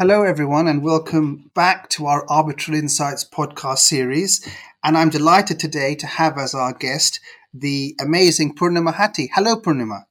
Hello, 0.00 0.22
everyone, 0.22 0.66
and 0.66 0.82
welcome 0.82 1.50
back 1.54 1.90
to 1.90 2.06
our 2.06 2.24
Arbitral 2.30 2.74
Insights 2.74 3.22
podcast 3.22 3.80
series. 3.80 4.40
And 4.82 4.96
I'm 4.96 5.10
delighted 5.10 5.60
today 5.60 5.94
to 5.96 6.06
have 6.06 6.38
as 6.38 6.54
our 6.54 6.72
guest 6.72 7.20
the 7.52 7.94
amazing 8.00 8.54
Poornima 8.54 8.94
Hatti. 8.94 9.28
Hello, 9.34 9.56
Poornima. 9.56 10.04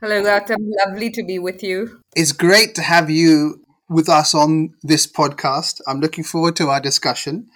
Hello, 0.00 0.22
Gautam. 0.22 0.58
Lovely 0.86 1.10
to 1.10 1.24
be 1.24 1.40
with 1.40 1.64
you. 1.64 2.02
It's 2.14 2.30
great 2.30 2.76
to 2.76 2.82
have 2.82 3.10
you 3.10 3.64
with 3.88 4.08
us 4.08 4.32
on 4.32 4.74
this 4.84 5.08
podcast. 5.08 5.80
I'm 5.88 5.98
looking 5.98 6.22
forward 6.22 6.54
to 6.58 6.68
our 6.68 6.80
discussion. 6.80 7.48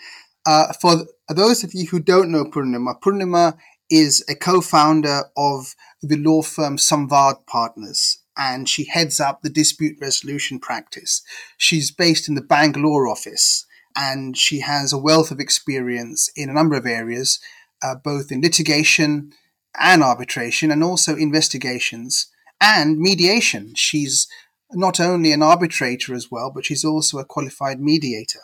Uh, 0.45 0.73
for 0.73 1.07
those 1.29 1.63
of 1.63 1.73
you 1.73 1.87
who 1.87 2.01
don't 2.01 2.33
know 2.33 2.47
Poornima, 2.47 3.01
Poornima 3.01 3.57
is 3.89 4.25
a 4.29 4.35
co-founder 4.35 5.23
of 5.37 5.77
the 6.03 6.17
law 6.17 6.43
firm 6.43 6.79
Samvad 6.79 7.47
Partners 7.47 8.25
and 8.41 8.71
she 8.71 8.87
heads 8.87 9.21
up 9.21 9.43
the 9.43 9.51
dispute 9.51 9.99
resolution 10.01 10.59
practice. 10.59 11.21
She's 11.59 11.91
based 11.91 12.27
in 12.27 12.37
the 12.37 12.41
Bangalore 12.41 13.07
office 13.07 13.67
and 13.95 14.35
she 14.37 14.61
has 14.61 14.95
a 14.95 14.99
wealth 14.99 15.31
of 15.31 15.41
experience 15.41 16.31
in 16.35 16.49
a 16.49 16.55
number 16.55 16.75
of 16.75 16.87
areas, 16.87 17.39
uh, 17.83 17.97
both 17.97 18.33
in 18.33 18.41
litigation 18.41 19.33
and 19.79 20.03
arbitration, 20.03 20.71
and 20.71 20.83
also 20.83 21.17
investigations 21.17 22.29
and 22.63 22.99
mediation. 22.99 23.75
She's 23.77 24.27
not 24.73 25.01
only 25.01 25.33
an 25.33 25.43
arbitrator 25.43 26.15
as 26.15 26.31
well, 26.31 26.51
but 26.51 26.65
she's 26.65 26.85
also 26.85 27.19
a 27.19 27.27
qualified 27.27 27.79
mediator. 27.79 28.41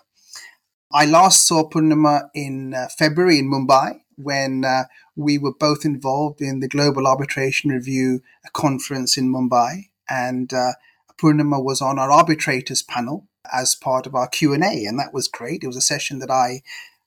I 0.93 1.07
last 1.07 1.47
saw 1.47 1.69
Poornima 1.69 2.29
in 2.35 2.75
uh, 2.75 2.89
February 2.99 3.39
in 3.39 3.51
Mumbai 3.51 4.01
when 4.17 4.65
uh, 4.65 4.85
we 5.17 5.39
were 5.39 5.55
both 5.55 5.85
involved 5.85 6.41
in 6.41 6.61
the 6.61 6.69
Global 6.69 7.07
Arbitration 7.07 7.71
Review 7.71 8.23
conference 8.53 9.17
in 9.17 9.33
Mumbai, 9.33 9.89
and 10.09 10.53
uh, 10.53 10.73
Poornima 11.19 11.63
was 11.63 11.81
on 11.81 11.99
our 11.99 12.13
arbitrators 12.13 12.83
panel 12.83 13.27
as 13.53 13.75
part 13.75 14.07
of 14.07 14.15
our 14.15 14.29
Q 14.29 14.53
and 14.53 14.63
A, 14.63 14.85
and 14.85 14.99
that 14.99 15.15
was 15.15 15.29
great. 15.29 15.65
It 15.65 15.67
was 15.67 15.77
a 15.77 15.81
session 15.81 16.19
that 16.19 16.31
I 16.31 16.63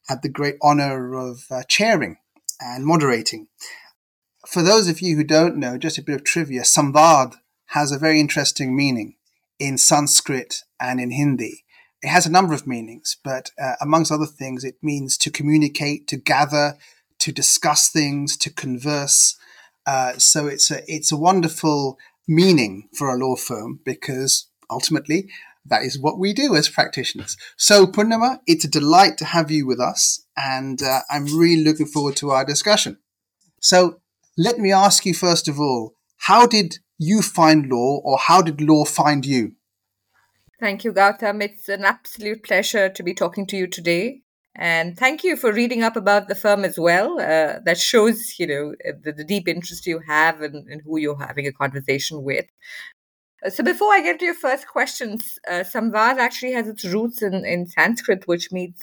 had 0.08 0.24
the 0.24 0.30
great 0.30 0.56
honor 0.62 1.14
of 1.14 1.46
uh, 1.52 1.64
chairing 1.68 2.18
and 2.60 2.86
moderating. 2.86 3.48
For 4.48 4.64
those 4.64 4.90
of 4.90 5.02
you 5.02 5.16
who 5.16 5.24
don't 5.24 5.58
know, 5.58 5.78
just 5.78 6.00
a 6.00 6.04
bit 6.04 6.16
of 6.16 6.24
trivia: 6.24 6.62
Samvad 6.62 7.36
has 7.68 7.92
a 7.92 8.00
very 8.00 8.20
interesting 8.20 8.76
meaning 8.76 9.16
in 9.60 9.78
Sanskrit 9.78 10.64
and 10.80 11.00
in 11.00 11.12
Hindi. 11.12 11.66
It 12.02 12.08
has 12.08 12.26
a 12.26 12.32
number 12.32 12.54
of 12.54 12.66
meanings, 12.66 13.18
but 13.24 13.52
uh, 13.62 13.74
amongst 13.82 14.12
other 14.12 14.26
things, 14.26 14.64
it 14.64 14.78
means 14.82 15.18
to 15.18 15.30
communicate, 15.30 16.08
to 16.08 16.18
gather, 16.18 16.78
to 17.20 17.32
discuss 17.32 17.90
things, 17.90 18.38
to 18.38 18.50
converse. 18.50 19.38
Uh, 19.86 20.18
so 20.18 20.48
it's 20.48 20.72
a 20.72 20.82
it's 20.92 21.12
a 21.12 21.18
wonderful 21.18 21.98
meaning 22.28 22.90
for 22.94 23.10
a 23.10 23.18
law 23.18 23.36
firm 23.36 23.80
because 23.84 24.48
ultimately 24.70 25.30
that 25.66 25.84
is 25.84 26.00
what 26.00 26.18
we 26.18 26.34
do 26.34 26.56
as 26.56 26.70
practitioners. 26.70 27.38
So 27.58 27.86
Poornima, 27.86 28.40
it's 28.48 28.66
a 28.66 28.70
delight 28.70 29.18
to 29.18 29.26
have 29.26 29.52
you 29.52 29.68
with 29.68 29.80
us, 29.80 30.26
and 30.38 30.82
uh, 30.82 31.02
I'm 31.10 31.26
really 31.26 31.64
looking 31.64 31.86
forward 31.86 32.16
to 32.18 32.32
our 32.32 32.46
discussion. 32.46 32.98
So 33.62 34.02
let 34.38 34.58
me 34.58 34.72
ask 34.72 35.06
you 35.06 35.14
first 35.14 35.48
of 35.48 35.60
all, 35.60 35.94
how 36.18 36.46
did 36.46 36.80
you 36.98 37.22
find 37.22 37.70
law, 37.70 38.02
or 38.04 38.18
how 38.18 38.42
did 38.42 38.62
law 38.62 38.86
find 38.86 39.26
you? 39.26 39.54
Thank 40.60 40.84
you, 40.84 40.92
Gautam. 40.92 41.42
It's 41.42 41.70
an 41.70 41.86
absolute 41.86 42.44
pleasure 42.44 42.90
to 42.90 43.04
be 43.04 43.14
talking 43.14 43.46
to 43.48 43.56
you 43.56 43.68
today. 43.68 44.24
And 44.56 44.98
thank 44.98 45.24
you 45.24 45.38
for 45.38 45.54
reading 45.54 45.84
up 45.84 45.96
about 45.96 46.28
the 46.28 46.36
firm 46.36 46.66
as 46.66 46.78
well. 46.78 47.20
Uh, 47.20 47.60
that 47.66 47.78
shows, 47.78 48.40
you 48.40 48.48
know, 48.48 48.74
the, 49.04 49.14
the, 49.14 49.24
deep 49.24 49.48
interest 49.48 49.86
you 49.86 50.00
have 50.08 50.42
in 50.42 50.82
who 50.86 50.98
you're 50.98 51.18
having 51.18 51.48
a 51.48 51.52
conversation 51.52 52.24
with. 52.24 52.46
Uh, 53.46 53.50
so 53.50 53.64
before 53.64 53.94
I 53.94 54.02
get 54.02 54.20
to 54.20 54.26
your 54.26 54.34
first 54.34 54.68
questions, 54.68 55.40
uh, 55.48 55.64
Samvad 55.64 56.18
actually 56.18 56.54
has 56.54 56.68
its 56.68 56.84
roots 56.84 57.22
in, 57.22 57.46
in 57.46 57.68
Sanskrit, 57.68 58.28
which 58.28 58.52
means 58.52 58.82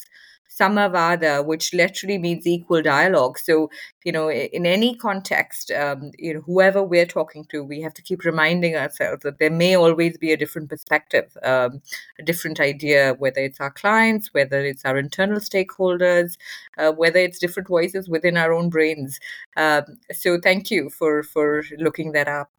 samavada, 0.59 1.44
which 1.44 1.75
literally 1.75 2.19
means 2.19 2.47
equal 2.47 2.83
dialogue. 2.83 3.39
So, 3.39 3.71
you 4.05 4.12
know, 4.12 4.31
in 4.31 4.67
any 4.67 4.94
context, 4.97 5.71
um, 5.71 6.12
you 6.19 6.34
know, 6.34 6.41
whoever 6.41 6.83
we're 6.83 7.06
talking 7.06 7.44
to, 7.50 7.62
we 7.62 7.81
have 7.83 7.94
to 7.94 8.03
keep 8.03 8.25
reminding 8.25 8.77
ourselves 8.77 9.22
that 9.22 9.39
there 9.39 9.50
may 9.50 9.75
always 9.77 10.16
be 10.16 10.33
a 10.33 10.37
different 10.37 10.69
perspective, 10.71 11.37
um, 11.43 11.83
a 12.19 12.22
different 12.22 12.61
idea, 12.61 13.15
whether 13.19 13.41
it's 13.41 13.61
our 13.61 13.71
clients, 13.71 14.33
whether 14.33 14.61
it's 14.65 14.84
our 14.84 14.97
internal 14.99 15.41
stakeholders, 15.41 16.37
uh, 16.78 16.93
whether 16.93 17.19
it's 17.19 17.39
different 17.39 17.69
voices 17.69 18.09
within 18.09 18.37
our 18.37 18.53
own 18.53 18.71
brains. 18.71 19.19
Um, 19.56 19.84
so, 20.12 20.39
thank 20.41 20.71
you 20.71 20.91
for 20.91 21.22
for 21.22 21.65
looking 21.78 22.12
that 22.12 22.28
up. 22.28 22.50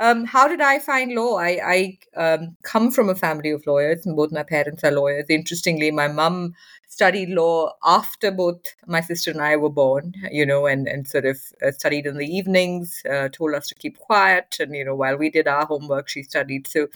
Um, 0.00 0.24
how 0.24 0.48
did 0.48 0.62
I 0.62 0.78
find 0.78 1.14
law? 1.14 1.36
I, 1.36 1.60
I 1.62 1.98
um, 2.16 2.56
come 2.62 2.90
from 2.90 3.10
a 3.10 3.14
family 3.14 3.50
of 3.50 3.66
lawyers, 3.66 4.06
and 4.06 4.16
both 4.16 4.32
my 4.32 4.42
parents 4.42 4.82
are 4.82 4.90
lawyers. 4.90 5.26
Interestingly, 5.28 5.90
my 5.90 6.08
mum 6.08 6.54
studied 6.88 7.28
law 7.28 7.74
after 7.84 8.30
both 8.30 8.74
my 8.86 9.02
sister 9.02 9.30
and 9.30 9.42
I 9.42 9.56
were 9.56 9.68
born, 9.70 10.14
you 10.30 10.46
know, 10.46 10.66
and, 10.66 10.88
and 10.88 11.06
sort 11.06 11.26
of 11.26 11.38
uh, 11.64 11.70
studied 11.70 12.06
in 12.06 12.16
the 12.16 12.26
evenings, 12.26 13.02
uh, 13.08 13.28
told 13.28 13.54
us 13.54 13.68
to 13.68 13.74
keep 13.74 13.98
quiet. 13.98 14.56
And, 14.58 14.74
you 14.74 14.84
know, 14.84 14.94
while 14.94 15.16
we 15.16 15.30
did 15.30 15.46
our 15.46 15.66
homework, 15.66 16.08
she 16.08 16.22
studied. 16.22 16.66
So 16.66 16.88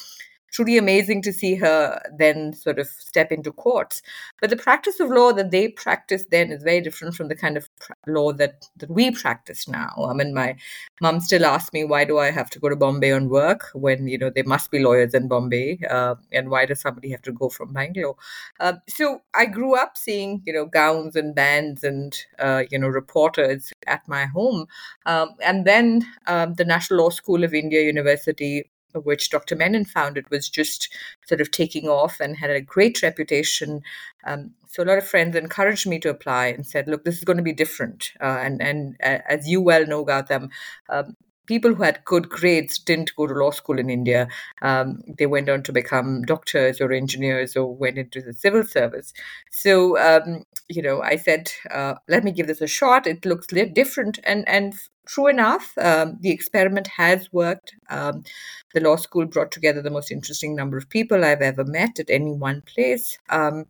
truly 0.55 0.79
amazing 0.79 1.21
to 1.21 1.33
see 1.33 1.57
her 1.57 2.01
then 2.17 2.55
sort 2.55 2.79
of 2.79 2.87
step 2.87 3.33
into 3.33 3.51
courts. 3.53 4.03
But 4.41 4.51
the 4.51 4.57
practice 4.57 5.01
of 5.01 5.11
law 5.11 5.33
that 5.33 5.51
they 5.51 5.69
practiced 5.69 6.31
then 6.31 6.53
is 6.53 6.63
very 6.63 6.81
different 6.81 7.17
from 7.17 7.27
the 7.27 7.35
kind 7.35 7.57
of 7.57 7.69
law 8.07 8.33
that, 8.35 8.65
that 8.77 8.91
we 8.91 9.11
practice 9.11 9.67
now. 9.67 9.93
I 10.09 10.15
mean, 10.15 10.33
my 10.33 10.55
mom 11.01 11.21
still 11.21 11.45
asks 11.45 11.73
me, 11.73 11.85
why 11.85 12.05
do 12.05 12.19
I 12.19 12.31
have 12.31 12.51
to 12.51 12.61
go 12.61 12.69
to 12.69 12.77
Bombay 12.77 13.11
on 13.11 13.29
work 13.29 13.69
when, 13.75 14.07
you 14.07 14.17
know, 14.17 14.31
there 14.31 14.45
must 14.45 14.71
be 14.71 14.79
lawyers 14.79 15.13
in 15.13 15.27
Bombay? 15.27 15.81
Uh, 15.91 16.15
and 16.33 16.51
why 16.51 16.67
does 16.67 16.81
somebody 16.81 17.11
have 17.11 17.23
to 17.23 17.33
go 17.33 17.49
from 17.49 17.73
Bangalore? 17.73 18.17
Uh, 18.61 18.75
so 18.89 19.23
I 19.35 19.47
grew 19.47 19.75
up 19.77 19.97
seeing, 19.97 20.41
you 20.47 20.53
know, 20.53 20.67
gowns 20.67 21.17
and 21.17 21.35
bands 21.35 21.83
and, 21.83 22.17
uh, 22.39 22.63
you 22.71 22.79
know, 22.79 22.89
reporters 22.89 23.73
at 23.89 24.07
my 24.07 24.27
home. 24.27 24.67
Um, 25.05 25.31
and 25.43 25.67
then 25.67 26.07
um, 26.29 26.55
the 26.55 26.65
National 26.65 27.01
Law 27.01 27.11
School 27.11 27.43
of 27.43 27.55
India 27.55 27.83
University 27.83 28.71
which 29.03 29.31
Dr. 29.31 29.57
Menon 29.57 29.85
founded, 29.85 30.29
was 30.31 30.49
just 30.49 30.89
sort 31.27 31.41
of 31.41 31.51
taking 31.51 31.89
off 31.89 32.21
and 32.21 32.37
had 32.37 32.51
a 32.51 32.61
great 32.61 33.03
reputation. 33.03 33.83
Um, 34.27 34.53
so 34.69 34.83
a 34.83 34.87
lot 34.87 34.99
of 34.99 35.07
friends 35.07 35.37
encouraged 35.37 35.87
me 35.87 35.99
to 36.01 36.11
apply 36.11 36.47
and 36.47 36.67
said, 36.67 36.89
"Look, 36.89 37.05
this 37.05 37.19
is 37.19 37.25
going 37.25 37.37
to 37.37 37.43
be 37.43 37.53
different." 37.53 38.13
Uh, 38.21 38.39
and 38.41 38.63
and 38.63 38.97
uh, 39.03 39.19
as 39.29 39.49
you 39.49 39.61
well 39.61 39.87
know, 39.87 40.05
Gautam, 40.05 40.51
um, 40.89 41.17
people 41.47 41.75
who 41.75 41.83
had 41.83 42.05
good 42.05 42.29
grades 42.29 42.79
didn't 42.79 43.15
go 43.17 43.27
to 43.27 43.35
law 43.35 43.51
school 43.51 43.79
in 43.79 43.91
India. 43.91 44.29
Um, 44.63 45.03
they 45.19 45.27
went 45.27 45.49
on 45.49 45.63
to 45.65 45.73
become 45.73 46.23
doctors 46.23 46.81
or 46.81 46.93
engineers 46.93 47.57
or 47.57 47.75
went 47.75 47.99
into 47.99 48.21
the 48.21 48.33
civil 48.33 48.65
service. 48.65 49.13
So, 49.51 49.99
um, 49.99 50.45
you 50.69 50.83
know, 50.83 51.03
I 51.03 51.17
said, 51.17 51.51
uh, 51.71 51.95
let 52.09 52.25
me 52.25 52.33
give 52.33 52.47
this 52.47 52.61
a 52.61 52.67
shot. 52.67 53.07
It 53.07 53.25
looks 53.25 53.47
different. 53.47 54.19
And, 54.25 54.49
and 54.49 54.75
true 55.07 55.27
enough, 55.27 55.77
um, 55.79 56.17
the 56.21 56.31
experiment 56.31 56.87
has 56.97 57.33
worked. 57.33 57.75
Um, 57.91 58.25
the 58.73 58.81
law 58.81 58.97
school 58.97 59.27
brought 59.27 59.53
together 59.53 59.83
the 59.83 59.91
most 59.91 60.11
interesting 60.11 60.57
number 60.57 60.77
of 60.77 60.89
people 60.89 61.25
I've 61.25 61.43
ever 61.43 61.65
met 61.65 61.99
at 61.99 62.11
any 62.11 62.33
one 62.33 62.63
place. 62.63 63.19
Um, 63.29 63.67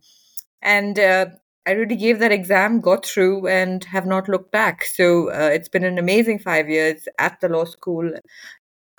and 0.61 0.97
uh, 0.97 1.27
I 1.67 1.71
really 1.71 1.95
gave 1.95 2.19
that 2.19 2.31
exam, 2.31 2.79
got 2.79 3.05
through, 3.05 3.47
and 3.47 3.83
have 3.85 4.05
not 4.05 4.29
looked 4.29 4.51
back. 4.51 4.85
So 4.85 5.31
uh, 5.31 5.49
it's 5.51 5.69
been 5.69 5.83
an 5.83 5.97
amazing 5.97 6.39
five 6.39 6.69
years 6.69 7.07
at 7.19 7.39
the 7.41 7.49
law 7.49 7.65
school, 7.65 8.11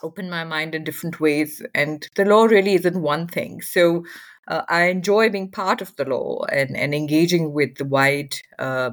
opened 0.03 0.31
my 0.31 0.45
mind 0.45 0.75
in 0.75 0.85
different 0.85 1.19
ways. 1.19 1.63
And 1.75 2.07
the 2.17 2.25
law 2.27 2.45
really 2.45 2.75
isn't 2.75 3.01
one 3.01 3.27
thing. 3.27 3.63
So 3.63 4.05
uh, 4.49 4.63
I 4.69 4.85
enjoy 4.85 5.29
being 5.31 5.51
part 5.51 5.81
of 5.81 5.95
the 5.97 6.05
law 6.05 6.45
and, 6.53 6.77
and 6.77 6.95
engaging 6.95 7.53
with 7.53 7.77
the 7.77 7.85
wide 7.85 8.37
uh, 8.59 8.91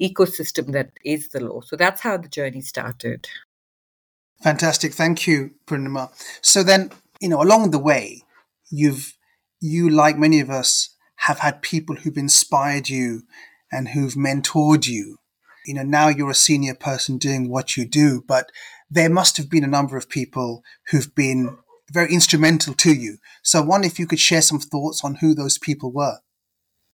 ecosystem 0.00 0.72
that 0.72 0.90
is 1.04 1.28
the 1.28 1.40
law. 1.40 1.60
So 1.60 1.76
that's 1.76 2.00
how 2.00 2.16
the 2.16 2.28
journey 2.28 2.60
started. 2.60 3.28
Fantastic. 4.42 4.92
Thank 4.92 5.26
you, 5.26 5.52
Poornima. 5.66 6.10
So 6.40 6.62
then, 6.62 6.90
you 7.20 7.28
know, 7.28 7.40
along 7.40 7.70
the 7.70 7.78
way, 7.78 8.22
you've, 8.70 9.16
you, 9.60 9.88
like 9.88 10.18
many 10.18 10.40
of 10.40 10.50
us, 10.50 10.90
have 11.16 11.38
had 11.38 11.62
people 11.62 11.94
who've 11.96 12.16
inspired 12.16 12.88
you 12.88 13.22
and 13.70 13.88
who've 13.88 14.14
mentored 14.14 14.88
you. 14.88 15.18
You 15.64 15.74
know, 15.74 15.84
now 15.84 16.08
you're 16.08 16.30
a 16.30 16.34
senior 16.34 16.74
person 16.74 17.16
doing 17.16 17.48
what 17.48 17.76
you 17.76 17.84
do, 17.84 18.24
but 18.26 18.50
there 18.90 19.08
must 19.08 19.36
have 19.36 19.48
been 19.48 19.62
a 19.62 19.68
number 19.68 19.96
of 19.96 20.08
people 20.08 20.64
who've 20.88 21.14
been 21.14 21.56
very 21.90 22.12
instrumental 22.12 22.74
to 22.74 22.92
you. 22.92 23.18
So 23.42 23.60
I 23.60 23.64
wonder 23.64 23.86
if 23.86 23.98
you 23.98 24.06
could 24.06 24.20
share 24.20 24.42
some 24.42 24.60
thoughts 24.60 25.02
on 25.04 25.16
who 25.16 25.34
those 25.34 25.58
people 25.58 25.92
were. 25.92 26.18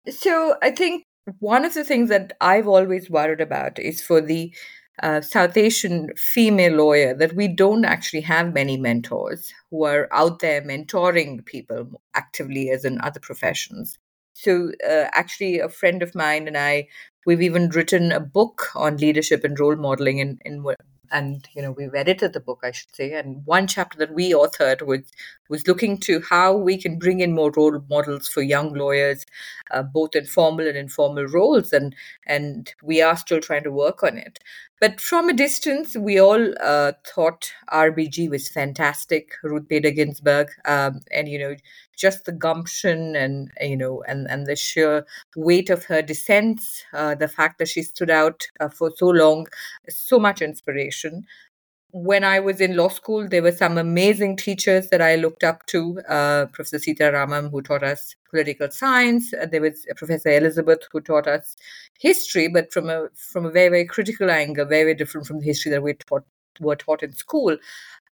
So 0.10 0.56
I 0.62 0.72
think 0.72 1.06
one 1.40 1.64
of 1.64 1.74
the 1.74 1.84
things 1.84 2.10
that 2.10 2.34
I've 2.42 2.68
always 2.68 3.10
worried 3.10 3.42
about 3.42 3.80
is 3.80 4.02
for 4.02 4.20
the 4.20 4.54
uh, 5.02 5.22
South 5.22 5.58
Asian 5.58 6.10
female 6.16 6.74
lawyer 6.74 7.14
that 7.16 7.34
we 7.34 7.48
don't 7.48 7.86
actually 7.86 8.22
have 8.22 8.54
many 8.54 8.78
mentors 8.78 9.52
who 9.72 9.86
are 9.86 10.08
out 10.12 10.40
there 10.40 10.62
mentoring 10.62 11.44
people 11.46 12.02
actively 12.14 12.70
as 12.70 12.86
in 12.86 13.02
other 13.02 13.20
professions. 13.20 13.98
So, 14.34 14.72
uh, 14.88 15.06
actually, 15.12 15.60
a 15.60 15.70
friend 15.70 16.02
of 16.04 16.16
mine 16.16 16.48
and 16.48 16.58
I, 16.58 16.88
we've 17.26 17.42
even 17.42 17.70
written 17.70 18.12
a 18.12 18.20
book 18.20 18.70
on 18.76 18.98
leadership 18.98 19.44
and 19.44 19.60
role 19.60 19.76
modeling 19.76 20.18
in, 20.18 20.40
in 20.44 20.64
and 21.14 21.48
you 21.54 21.62
know 21.62 21.72
we've 21.72 21.96
edited 21.96 22.34
the 22.34 22.40
book 22.40 22.60
i 22.64 22.72
should 22.72 22.94
say 22.96 23.14
and 23.14 23.46
one 23.46 23.68
chapter 23.68 23.98
that 23.98 24.14
we 24.14 24.32
authored 24.34 24.82
was 24.86 25.02
was 25.50 25.68
looking 25.68 25.98
to 25.98 26.22
how 26.30 26.54
we 26.54 26.78
can 26.78 26.98
bring 27.00 27.20
in 27.22 27.34
more 27.34 27.52
role 27.56 27.80
models 27.90 28.28
for 28.28 28.42
young 28.42 28.74
lawyers 28.74 29.26
uh, 29.72 29.84
both 29.84 30.16
in 30.16 30.26
formal 30.26 30.68
and 30.68 30.78
informal 30.78 31.26
roles 31.28 31.72
and 31.72 31.96
and 32.28 32.74
we 32.82 33.02
are 33.02 33.16
still 33.16 33.40
trying 33.40 33.64
to 33.64 33.72
work 33.72 34.04
on 34.04 34.18
it 34.18 34.40
but 34.84 35.00
from 35.00 35.30
a 35.30 35.34
distance 35.34 35.96
we 35.96 36.20
all 36.20 36.44
uh, 36.60 36.92
thought 37.08 37.54
rbg 37.72 38.30
was 38.30 38.50
fantastic 38.50 39.32
ruth 39.42 39.66
bader 39.70 39.92
ginsburg 39.92 40.50
um, 40.66 41.00
and 41.10 41.30
you 41.30 41.40
know 41.40 41.56
just 41.96 42.26
the 42.26 42.34
gumption 42.34 43.16
and 43.16 43.50
you 43.62 43.78
know 43.78 44.04
and 44.10 44.30
and 44.30 44.46
the 44.46 44.58
sheer 44.58 45.06
weight 45.38 45.70
of 45.70 45.86
her 45.86 46.02
dissents 46.02 46.84
uh, 46.94 47.16
the 47.16 47.30
fact 47.30 47.60
that 47.60 47.70
she 47.70 47.82
stood 47.82 48.10
out 48.10 48.46
uh, 48.60 48.68
for 48.68 48.92
so 48.98 49.08
long 49.08 49.48
so 49.88 50.20
much 50.20 50.42
inspiration 50.42 51.26
when 51.94 52.24
I 52.24 52.40
was 52.40 52.60
in 52.60 52.76
law 52.76 52.88
school, 52.88 53.28
there 53.28 53.44
were 53.44 53.52
some 53.52 53.78
amazing 53.78 54.36
teachers 54.36 54.90
that 54.90 55.00
I 55.00 55.16
looked 55.16 55.44
up 55.44 55.64
to. 55.68 56.02
Uh, 56.10 56.48
Professor 56.48 56.80
Sita 56.80 57.04
Ramam, 57.04 57.52
who 57.52 57.62
taught 57.62 57.84
us 57.84 58.16
political 58.32 58.72
science. 58.72 59.32
Uh, 59.32 59.46
there 59.46 59.62
was 59.62 59.86
Professor 59.96 60.30
Elizabeth, 60.30 60.80
who 60.92 61.02
taught 61.02 61.28
us 61.28 61.56
history, 62.00 62.48
but 62.48 62.74
from 62.74 62.90
a 62.90 63.10
from 63.16 63.46
a 63.46 63.52
very 63.52 63.70
very 63.70 63.86
critical 63.86 64.32
angle, 64.32 64.66
very, 64.66 64.84
very 64.84 64.96
different 64.96 65.28
from 65.28 65.40
the 65.40 65.46
history 65.46 65.70
that 65.70 65.84
we 65.84 65.94
taught 65.94 66.26
were 66.60 66.76
taught 66.76 67.04
in 67.04 67.14
school. 67.14 67.56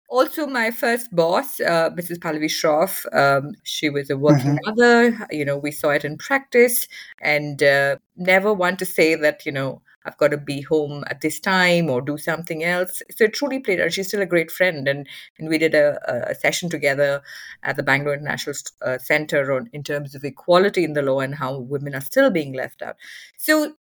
Also, 0.09 0.47
my 0.47 0.71
first 0.71 1.15
boss, 1.15 1.61
uh, 1.61 1.91
Mrs. 1.91 2.19
Pallavi 2.19 2.47
Shroff, 2.47 3.05
um, 3.15 3.53
she 3.65 3.91
was 3.91 4.09
a 4.09 4.17
working 4.17 4.57
mm-hmm. 4.57 4.71
mother. 4.71 5.27
You 5.31 5.45
know, 5.45 5.59
we 5.59 5.71
saw 5.71 5.91
it 5.91 6.05
in 6.05 6.17
practice, 6.17 6.89
and 7.21 7.63
uh, 7.63 7.97
never 8.17 8.55
want 8.55 8.79
to 8.79 8.87
say 8.87 9.17
that 9.17 9.45
you 9.45 9.53
know 9.53 9.83
I've 10.07 10.17
got 10.19 10.29
to 10.29 10.37
be 10.37 10.63
home 10.63 11.05
at 11.09 11.21
this 11.21 11.41
time 11.41 11.91
or 11.91 12.01
do 12.01 12.17
something 12.17 12.63
else. 12.63 13.03
So 13.11 13.25
it 13.25 13.35
truly 13.35 13.59
played 13.59 13.81
out. 13.81 13.93
She's 13.93 14.09
still 14.09 14.23
a 14.23 14.27
great 14.27 14.51
friend, 14.51 14.87
and 14.89 15.07
and 15.39 15.49
we 15.49 15.59
did 15.59 15.75
a, 15.75 16.31
a 16.31 16.35
session 16.35 16.71
together 16.71 17.23
at 17.63 17.77
the 17.77 17.83
Bangalore 17.83 18.15
International 18.15 18.57
uh, 18.83 18.99
Center 18.99 19.53
on 19.53 19.69
in 19.73 19.83
terms 19.83 20.15
of 20.15 20.25
equality 20.25 20.85
in 20.85 20.93
the 20.93 21.03
law 21.03 21.21
and 21.21 21.35
how 21.35 21.59
women 21.59 21.95
are 21.95 22.01
still 22.01 22.31
being 22.31 22.53
left 22.53 22.83
out. 22.83 22.97
So 23.37 23.75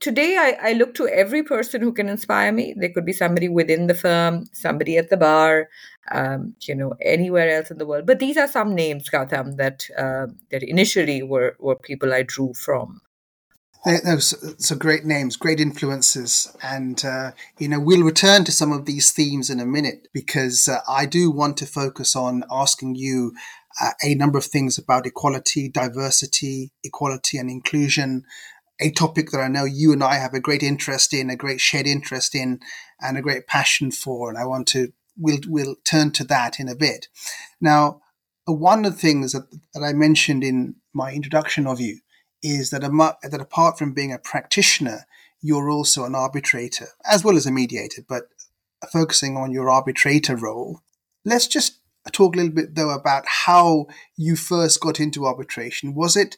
today 0.00 0.36
I, 0.38 0.70
I, 0.70 0.72
look 0.72 0.94
to 0.94 1.06
every 1.08 1.42
person 1.42 1.82
who 1.82 1.92
can 1.92 2.08
inspire 2.08 2.52
me 2.52 2.74
there 2.76 2.88
could 2.88 3.04
be 3.04 3.12
somebody 3.12 3.48
within 3.48 3.86
the 3.86 3.94
firm 3.94 4.46
somebody 4.52 4.96
at 4.96 5.10
the 5.10 5.16
bar 5.16 5.68
um, 6.10 6.54
you 6.62 6.74
know 6.74 6.94
anywhere 7.02 7.50
else 7.50 7.70
in 7.70 7.78
the 7.78 7.86
world 7.86 8.06
but 8.06 8.18
these 8.18 8.38
are 8.38 8.48
some 8.48 8.74
names 8.74 9.10
gautam 9.10 9.56
that 9.56 9.86
uh, 9.98 10.26
that 10.50 10.62
initially 10.62 11.22
were 11.22 11.54
were 11.60 11.76
people 11.76 12.14
i 12.14 12.22
drew 12.22 12.52
from 12.54 13.00
those 13.84 14.64
so 14.64 14.76
great 14.76 15.04
names, 15.04 15.36
great 15.36 15.60
influences, 15.60 16.54
and 16.62 17.02
uh, 17.04 17.32
you 17.58 17.68
know 17.68 17.80
we'll 17.80 18.02
return 18.02 18.44
to 18.44 18.52
some 18.52 18.72
of 18.72 18.84
these 18.84 19.10
themes 19.10 19.48
in 19.48 19.60
a 19.60 19.66
minute 19.66 20.08
because 20.12 20.68
uh, 20.68 20.80
I 20.88 21.06
do 21.06 21.30
want 21.30 21.56
to 21.58 21.66
focus 21.66 22.14
on 22.14 22.44
asking 22.50 22.96
you 22.96 23.32
uh, 23.80 23.92
a 24.04 24.14
number 24.14 24.36
of 24.36 24.44
things 24.44 24.76
about 24.76 25.06
equality, 25.06 25.68
diversity, 25.68 26.72
equality, 26.84 27.38
and 27.38 27.50
inclusion. 27.50 28.24
A 28.82 28.90
topic 28.90 29.30
that 29.30 29.40
I 29.40 29.48
know 29.48 29.64
you 29.64 29.92
and 29.92 30.02
I 30.02 30.14
have 30.14 30.32
a 30.32 30.40
great 30.40 30.62
interest 30.62 31.12
in, 31.12 31.28
a 31.28 31.36
great 31.36 31.60
shared 31.60 31.86
interest 31.86 32.34
in, 32.34 32.60
and 33.00 33.18
a 33.18 33.22
great 33.22 33.46
passion 33.46 33.90
for, 33.90 34.28
and 34.28 34.38
I 34.38 34.44
want 34.44 34.66
to 34.68 34.92
we'll 35.16 35.40
we'll 35.48 35.76
turn 35.84 36.10
to 36.12 36.24
that 36.24 36.60
in 36.60 36.68
a 36.68 36.76
bit. 36.76 37.08
Now, 37.60 38.02
one 38.46 38.84
of 38.84 38.92
the 38.92 38.98
things 38.98 39.32
that, 39.32 39.50
that 39.74 39.82
I 39.82 39.92
mentioned 39.92 40.44
in 40.44 40.76
my 40.92 41.12
introduction 41.12 41.66
of 41.66 41.80
you 41.80 42.00
is 42.42 42.70
that, 42.70 42.80
that 42.82 43.40
apart 43.40 43.78
from 43.78 43.92
being 43.92 44.12
a 44.12 44.18
practitioner, 44.18 45.06
you're 45.40 45.70
also 45.70 46.04
an 46.04 46.14
arbitrator 46.14 46.88
as 47.10 47.24
well 47.24 47.36
as 47.36 47.46
a 47.46 47.50
mediator, 47.50 48.02
but 48.06 48.24
focusing 48.92 49.36
on 49.36 49.52
your 49.52 49.70
arbitrator 49.70 50.36
role. 50.36 50.80
Let's 51.24 51.46
just 51.46 51.80
talk 52.12 52.34
a 52.34 52.38
little 52.38 52.52
bit 52.52 52.74
though 52.74 52.90
about 52.90 53.24
how 53.26 53.86
you 54.16 54.36
first 54.36 54.80
got 54.80 55.00
into 55.00 55.26
arbitration. 55.26 55.94
Was 55.94 56.16
it 56.16 56.36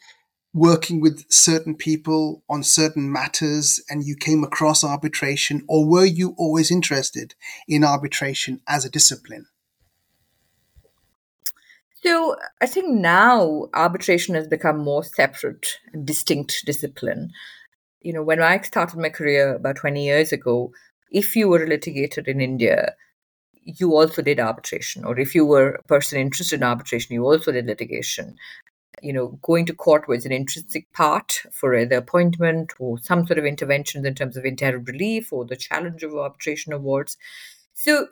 working 0.54 1.00
with 1.00 1.24
certain 1.30 1.74
people 1.74 2.42
on 2.48 2.62
certain 2.62 3.10
matters 3.10 3.82
and 3.88 4.04
you 4.04 4.14
came 4.14 4.44
across 4.44 4.84
arbitration, 4.84 5.62
or 5.68 5.88
were 5.88 6.04
you 6.04 6.34
always 6.36 6.70
interested 6.70 7.34
in 7.66 7.84
arbitration 7.84 8.60
as 8.68 8.84
a 8.84 8.90
discipline? 8.90 9.46
So 12.04 12.36
I 12.60 12.66
think 12.66 12.88
now 12.88 13.68
arbitration 13.74 14.34
has 14.34 14.48
become 14.48 14.78
more 14.78 15.04
separate 15.04 15.78
distinct 16.04 16.64
discipline. 16.66 17.30
You 18.00 18.12
know, 18.12 18.22
when 18.24 18.42
I 18.42 18.60
started 18.62 18.98
my 18.98 19.08
career 19.08 19.54
about 19.54 19.76
20 19.76 20.04
years 20.04 20.32
ago, 20.32 20.72
if 21.10 21.36
you 21.36 21.48
were 21.48 21.62
a 21.62 21.68
litigator 21.68 22.26
in 22.26 22.40
India, 22.40 22.94
you 23.64 23.94
also 23.94 24.22
did 24.22 24.40
arbitration. 24.40 25.04
Or 25.04 25.18
if 25.18 25.34
you 25.34 25.46
were 25.46 25.74
a 25.74 25.82
person 25.84 26.18
interested 26.18 26.56
in 26.56 26.64
arbitration, 26.64 27.14
you 27.14 27.24
also 27.24 27.52
did 27.52 27.66
litigation. 27.66 28.36
You 29.00 29.12
know, 29.12 29.38
going 29.42 29.66
to 29.66 29.74
court 29.74 30.08
was 30.08 30.26
an 30.26 30.32
intrinsic 30.32 30.92
part 30.92 31.42
for 31.52 31.76
either 31.76 31.96
appointment 31.96 32.72
or 32.80 32.98
some 32.98 33.26
sort 33.26 33.38
of 33.38 33.44
interventions 33.44 34.04
in 34.04 34.14
terms 34.14 34.36
of 34.36 34.44
interim 34.44 34.84
relief 34.84 35.32
or 35.32 35.44
the 35.44 35.56
challenge 35.56 36.02
of 36.02 36.14
arbitration 36.14 36.72
awards. 36.72 37.16
So 37.74 38.08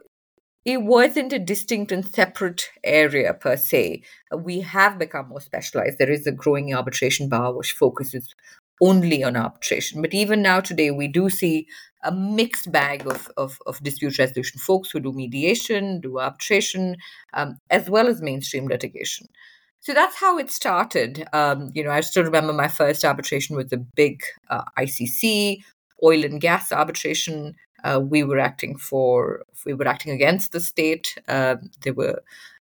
it 0.65 0.83
wasn't 0.83 1.33
a 1.33 1.39
distinct 1.39 1.91
and 1.91 2.07
separate 2.07 2.69
area 2.85 3.33
per 3.33 3.57
se. 3.57 4.03
We 4.37 4.61
have 4.61 4.99
become 4.99 5.29
more 5.29 5.41
specialized. 5.41 5.99
There 5.99 6.11
is 6.11 6.27
a 6.27 6.33
growing 6.33 6.75
arbitration 6.75 7.29
bar 7.29 7.55
which 7.55 7.73
focuses 7.73 8.35
only 8.83 9.23
on 9.23 9.37
arbitration. 9.37 10.03
But 10.03 10.15
even 10.15 10.43
now, 10.43 10.61
today, 10.61 10.91
we 10.91 11.09
do 11.09 11.31
see 11.31 11.67
a 12.03 12.13
mixed 12.13 12.73
bag 12.73 13.07
of, 13.07 13.31
of, 13.37 13.59
of 13.67 13.83
dispute 13.83 14.19
resolution 14.19 14.59
folks 14.59 14.91
who 14.91 15.01
do 15.01 15.13
mediation, 15.13 16.01
do 16.01 16.19
arbitration, 16.19 16.97
um, 17.35 17.59
as 17.71 17.91
well 17.91 18.09
as 18.09 18.23
mainstream 18.23 18.67
litigation. 18.67 19.29
So 19.81 19.95
that's 19.95 20.17
how 20.17 20.39
it 20.39 20.51
started. 20.51 21.27
Um, 21.33 21.71
you 21.75 21.83
know, 21.83 21.91
I 21.91 22.01
still 22.01 22.25
remember 22.25 22.53
my 22.53 22.69
first 22.69 23.05
arbitration 23.05 23.57
was 23.57 23.73
a 23.73 23.79
big 23.79 24.23
uh, 24.49 24.65
ICC 24.79 25.63
oil 26.03 26.25
and 26.25 26.41
gas 26.41 26.73
arbitration 26.73 27.55
uh, 27.85 28.01
we 28.01 28.23
were 28.25 28.39
acting 28.39 28.77
for 28.77 29.45
we 29.67 29.75
were 29.75 29.89
acting 29.89 30.13
against 30.13 30.53
the 30.53 30.61
state. 30.61 31.19
Uh, 31.29 31.57
there 31.83 31.95
were 31.95 32.23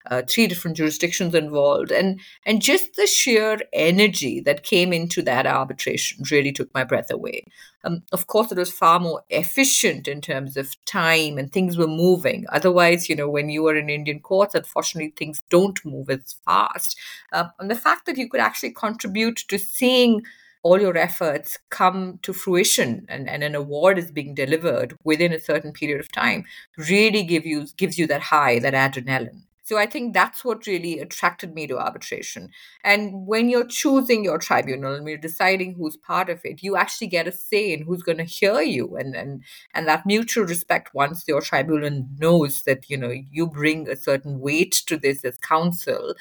uh, 0.10 0.22
three 0.28 0.48
different 0.48 0.78
jurisdictions 0.78 1.36
involved. 1.36 1.92
And 1.92 2.20
and 2.46 2.62
just 2.62 2.96
the 2.96 3.08
sheer 3.08 3.60
energy 3.74 4.40
that 4.42 4.64
came 4.64 4.94
into 4.94 5.22
that 5.24 5.46
arbitration 5.46 6.24
really 6.32 6.52
took 6.52 6.74
my 6.74 6.84
breath 6.84 7.12
away. 7.12 7.44
Um, 7.84 8.04
of 8.12 8.28
course 8.28 8.52
it 8.52 8.58
was 8.58 8.72
far 8.72 9.00
more 9.00 9.24
efficient 9.30 10.08
in 10.08 10.22
terms 10.22 10.58
of 10.58 10.76
time 10.86 11.38
and 11.38 11.52
things 11.52 11.78
were 11.78 11.88
moving. 11.88 12.46
Otherwise 12.50 13.10
you 13.10 13.16
know 13.16 13.30
when 13.30 13.50
you 13.50 13.68
are 13.68 13.76
in 13.76 13.90
indian 13.90 14.20
courts 14.20 14.56
unfortunately 14.56 15.14
things 15.16 15.44
don't 15.50 15.84
move 15.86 16.10
as 16.10 16.36
fast. 16.46 16.98
Uh, 17.32 17.46
and 17.60 17.70
the 17.70 17.76
fact 17.76 18.06
that 18.06 18.18
you 18.18 18.30
could 18.30 18.42
actually 18.42 18.72
contribute 18.72 19.38
to 19.48 19.58
seeing 19.58 20.22
all 20.68 20.82
your 20.82 20.98
efforts 20.98 21.58
come 21.70 22.20
to 22.24 22.34
fruition 22.34 23.06
and, 23.08 23.30
and 23.30 23.42
an 23.42 23.56
award 23.56 23.98
is 23.98 24.12
being 24.12 24.36
delivered 24.36 24.98
within 25.06 25.32
a 25.32 25.40
certain 25.40 25.72
period 25.72 26.02
of 26.02 26.12
time 26.12 26.44
really 26.90 27.24
give 27.24 27.46
you 27.46 27.66
gives 27.78 27.98
you 27.98 28.06
that 28.06 28.22
high 28.22 28.60
that 28.60 28.74
adrenaline. 28.74 29.44
So 29.70 29.78
i 29.78 29.86
think 29.86 30.14
that's 30.14 30.44
what 30.48 30.68
really 30.68 31.00
attracted 31.00 31.54
me 31.54 31.68
to 31.68 31.78
arbitration. 31.78 32.50
And 32.84 33.26
when 33.32 33.50
you're 33.50 33.72
choosing 33.82 34.26
your 34.26 34.40
tribunal 34.48 34.94
and 34.96 35.08
you're 35.08 35.26
deciding 35.30 35.74
who's 35.74 35.98
part 36.12 36.30
of 36.36 36.42
it 36.50 36.64
you 36.68 36.76
actually 36.76 37.08
get 37.16 37.32
a 37.32 37.32
say 37.32 37.64
in 37.74 37.84
who's 37.84 38.04
going 38.10 38.22
to 38.26 38.36
hear 38.40 38.60
you. 38.76 38.86
And 38.98 39.16
and 39.22 39.44
and 39.74 39.88
that 39.88 40.06
mutual 40.06 40.46
respect 40.54 40.94
once 41.04 41.24
your 41.32 41.42
tribunal 41.50 42.06
knows 42.26 42.62
that 42.68 42.90
you 42.92 42.98
know 43.04 43.14
you 43.38 43.48
bring 43.48 43.88
a 43.88 44.02
certain 44.10 44.40
weight 44.48 44.76
to 44.88 44.98
this 44.98 45.24
as 45.24 45.38
counsel 45.54 46.14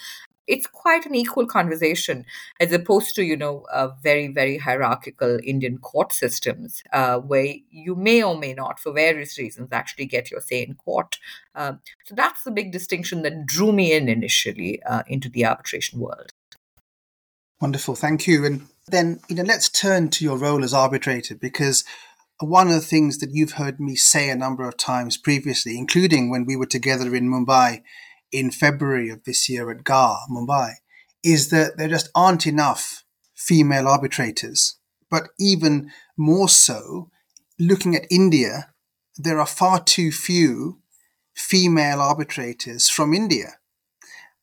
it's 0.46 0.66
quite 0.66 1.06
an 1.06 1.14
equal 1.14 1.46
conversation 1.46 2.24
as 2.60 2.72
opposed 2.72 3.14
to 3.14 3.22
you 3.22 3.36
know 3.36 3.66
uh, 3.72 3.88
very 4.02 4.28
very 4.28 4.58
hierarchical 4.58 5.38
indian 5.44 5.78
court 5.78 6.12
systems 6.12 6.82
uh, 6.92 7.18
where 7.18 7.54
you 7.70 7.94
may 7.94 8.22
or 8.22 8.38
may 8.38 8.54
not 8.54 8.80
for 8.80 8.92
various 8.92 9.38
reasons 9.38 9.68
actually 9.72 10.06
get 10.06 10.30
your 10.30 10.40
say 10.40 10.62
in 10.62 10.74
court. 10.74 11.18
Uh, 11.54 11.74
so 12.04 12.14
that's 12.14 12.42
the 12.44 12.50
big 12.50 12.72
distinction 12.72 13.22
that 13.22 13.46
drew 13.46 13.72
me 13.72 13.92
in 13.92 14.08
initially 14.08 14.82
uh, 14.84 15.02
into 15.06 15.28
the 15.28 15.44
arbitration 15.44 16.00
world. 16.00 16.32
Wonderful. 17.60 17.94
Thank 17.94 18.26
you. 18.26 18.44
And 18.44 18.66
then 18.86 19.20
you 19.28 19.36
know 19.36 19.42
let's 19.42 19.68
turn 19.68 20.10
to 20.10 20.24
your 20.24 20.38
role 20.38 20.64
as 20.64 20.74
arbitrator 20.74 21.34
because 21.34 21.84
one 22.38 22.68
of 22.68 22.74
the 22.74 22.80
things 22.80 23.18
that 23.18 23.30
you've 23.32 23.52
heard 23.52 23.80
me 23.80 23.96
say 23.96 24.28
a 24.28 24.36
number 24.36 24.68
of 24.68 24.76
times 24.76 25.16
previously 25.16 25.78
including 25.78 26.30
when 26.30 26.44
we 26.44 26.54
were 26.54 26.66
together 26.66 27.14
in 27.16 27.28
mumbai 27.28 27.82
in 28.36 28.50
February 28.50 29.08
of 29.08 29.24
this 29.24 29.48
year 29.48 29.70
at 29.70 29.82
GAR, 29.82 30.26
Mumbai, 30.30 30.72
is 31.24 31.48
that 31.48 31.78
there 31.78 31.88
just 31.88 32.10
aren't 32.14 32.46
enough 32.46 33.02
female 33.34 33.88
arbitrators. 33.88 34.76
But 35.10 35.28
even 35.38 35.90
more 36.16 36.48
so, 36.48 37.10
looking 37.58 37.96
at 37.96 38.06
India, 38.10 38.72
there 39.16 39.40
are 39.40 39.46
far 39.46 39.82
too 39.82 40.12
few 40.12 40.80
female 41.34 42.00
arbitrators 42.00 42.90
from 42.90 43.14
India. 43.14 43.54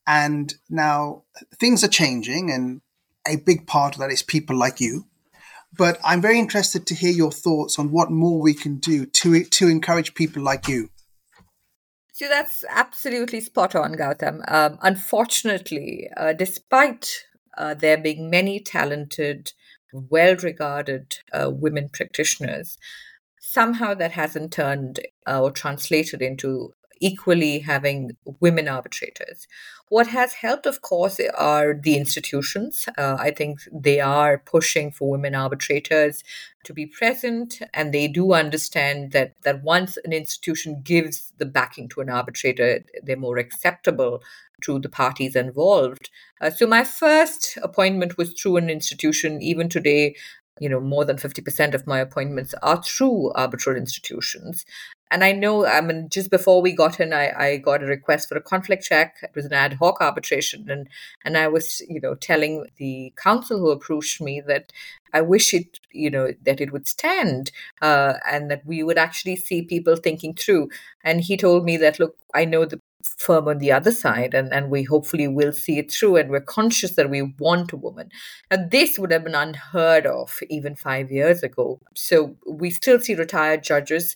And 0.08 0.56
now 0.70 1.24
things 1.60 1.84
are 1.84 2.00
changing, 2.02 2.52
and 2.52 2.82
a 3.28 3.36
big 3.38 3.68
part 3.68 3.96
of 3.96 4.00
that 4.00 4.12
is 4.12 4.24
people 4.24 4.58
like 4.58 4.82
you. 4.82 5.06
But 5.76 6.00
I'm 6.04 6.22
very 6.22 6.40
interested 6.40 6.86
to 6.88 6.96
hear 6.96 7.12
your 7.12 7.32
thoughts 7.32 7.80
on 7.80 7.92
what 7.92 8.12
more 8.12 8.40
we 8.40 8.54
can 8.54 8.78
do 8.78 9.06
to 9.06 9.44
to 9.44 9.68
encourage 9.68 10.14
people 10.14 10.44
like 10.44 10.68
you. 10.68 10.90
So 12.14 12.28
that's 12.28 12.64
absolutely 12.70 13.42
spot 13.42 13.74
on, 13.74 13.96
Gautam. 13.96 14.44
Um, 14.48 14.78
unfortunately, 14.84 16.10
uh, 16.16 16.34
despite 16.34 17.10
uh, 17.58 17.74
there 17.74 17.98
being 17.98 18.30
many 18.30 18.60
talented, 18.60 19.52
well 19.92 20.36
regarded 20.36 21.18
uh, 21.34 21.50
women 21.52 21.90
practitioners, 21.90 22.78
somehow 23.40 23.96
that 23.96 24.12
hasn't 24.12 24.54
turned 24.54 25.00
uh, 25.28 25.42
or 25.42 25.52
translated 25.52 26.22
into 26.22 26.74
equally 27.04 27.60
having 27.60 28.12
women 28.40 28.68
arbitrators. 28.70 29.46
What 29.90 30.08
has 30.08 30.34
helped, 30.34 30.66
of 30.66 30.82
course, 30.82 31.20
are 31.38 31.74
the 31.74 31.98
institutions. 31.98 32.88
Uh, 32.98 33.18
I 33.20 33.32
think 33.32 33.60
they 33.72 34.00
are 34.00 34.38
pushing 34.38 34.90
for 34.90 35.12
women 35.12 35.36
arbitrators 35.36 36.24
to 36.64 36.74
be 36.74 36.86
present, 36.86 37.62
and 37.74 37.94
they 37.94 38.08
do 38.08 38.34
understand 38.34 39.12
that 39.12 39.34
that 39.44 39.62
once 39.64 39.98
an 40.06 40.14
institution 40.14 40.82
gives 40.82 41.34
the 41.38 41.46
backing 41.46 41.90
to 41.90 42.02
an 42.02 42.10
arbitrator, 42.10 42.86
they're 43.04 43.18
more 43.18 43.38
acceptable 43.38 44.24
to 44.62 44.80
the 44.80 44.90
parties 44.90 45.36
involved. 45.36 46.10
Uh, 46.40 46.50
so 46.50 46.66
my 46.66 46.86
first 46.86 47.58
appointment 47.62 48.18
was 48.18 48.34
through 48.34 48.56
an 48.58 48.70
institution. 48.70 49.42
Even 49.42 49.68
today, 49.68 50.16
you 50.60 50.70
know 50.70 50.80
more 50.80 51.06
than 51.06 51.18
50% 51.18 51.74
of 51.74 51.88
my 51.88 52.00
appointments 52.00 52.54
are 52.62 52.82
through 52.82 53.32
arbitral 53.36 53.76
institutions 53.76 54.66
and 55.12 55.24
i 55.24 55.32
know 55.32 55.66
i 55.66 55.82
mean 55.82 56.08
just 56.10 56.30
before 56.32 56.62
we 56.62 56.74
got 56.74 57.00
in 57.00 57.14
I, 57.14 57.32
I 57.38 57.58
got 57.58 57.84
a 57.84 57.86
request 57.86 58.30
for 58.30 58.38
a 58.38 58.42
conflict 58.42 58.84
check. 58.84 59.16
It 59.22 59.32
was 59.36 59.46
an 59.46 59.54
ad 59.54 59.74
hoc 59.74 60.02
arbitration. 60.02 60.70
And 60.70 60.88
and 61.26 61.38
i 61.38 61.48
was 61.48 61.82
you 61.88 62.00
know 62.02 62.16
telling 62.16 62.66
the 62.78 63.14
counsel 63.18 63.60
who 63.60 63.70
approached 63.70 64.22
me 64.22 64.42
that 64.48 64.72
i 65.14 65.22
wish 65.22 65.54
it 65.54 65.80
you 65.92 66.10
know 66.10 66.32
that 66.46 66.60
it 66.62 66.72
would 66.72 66.88
stand 66.88 67.52
uh, 67.82 68.14
and 68.30 68.50
that 68.50 68.66
we 68.66 68.84
would 68.84 68.98
actually 68.98 69.36
see 69.36 69.62
people 69.62 69.96
thinking 69.96 70.34
through. 70.34 70.70
And 71.04 71.22
he 71.22 71.38
told 71.38 71.66
me 71.66 71.78
that 71.78 72.00
look 72.00 72.16
i 72.34 72.46
know 72.46 72.66
the 72.66 72.80
firm 73.18 73.48
on 73.48 73.58
the 73.60 73.72
other 73.72 73.92
side 73.92 74.34
and, 74.34 74.54
and 74.54 74.70
we 74.70 74.84
hopefully 74.84 75.28
will 75.28 75.52
see 75.52 75.78
it 75.78 75.92
through 75.92 76.16
and 76.16 76.30
we're 76.30 76.42
conscious 76.42 76.96
that 76.96 77.10
we 77.10 77.22
want 77.22 77.74
a 77.74 77.78
woman. 77.78 78.10
Now 78.50 78.66
this 78.70 78.98
would 78.98 79.12
have 79.12 79.24
been 79.24 79.36
unheard 79.36 80.06
of 80.06 80.40
even 80.50 80.76
five 80.76 81.12
years 81.12 81.44
ago. 81.44 81.80
So 81.96 82.36
we 82.48 82.70
still 82.70 83.00
see 83.00 83.16
retired 83.16 83.64
judges 83.64 84.16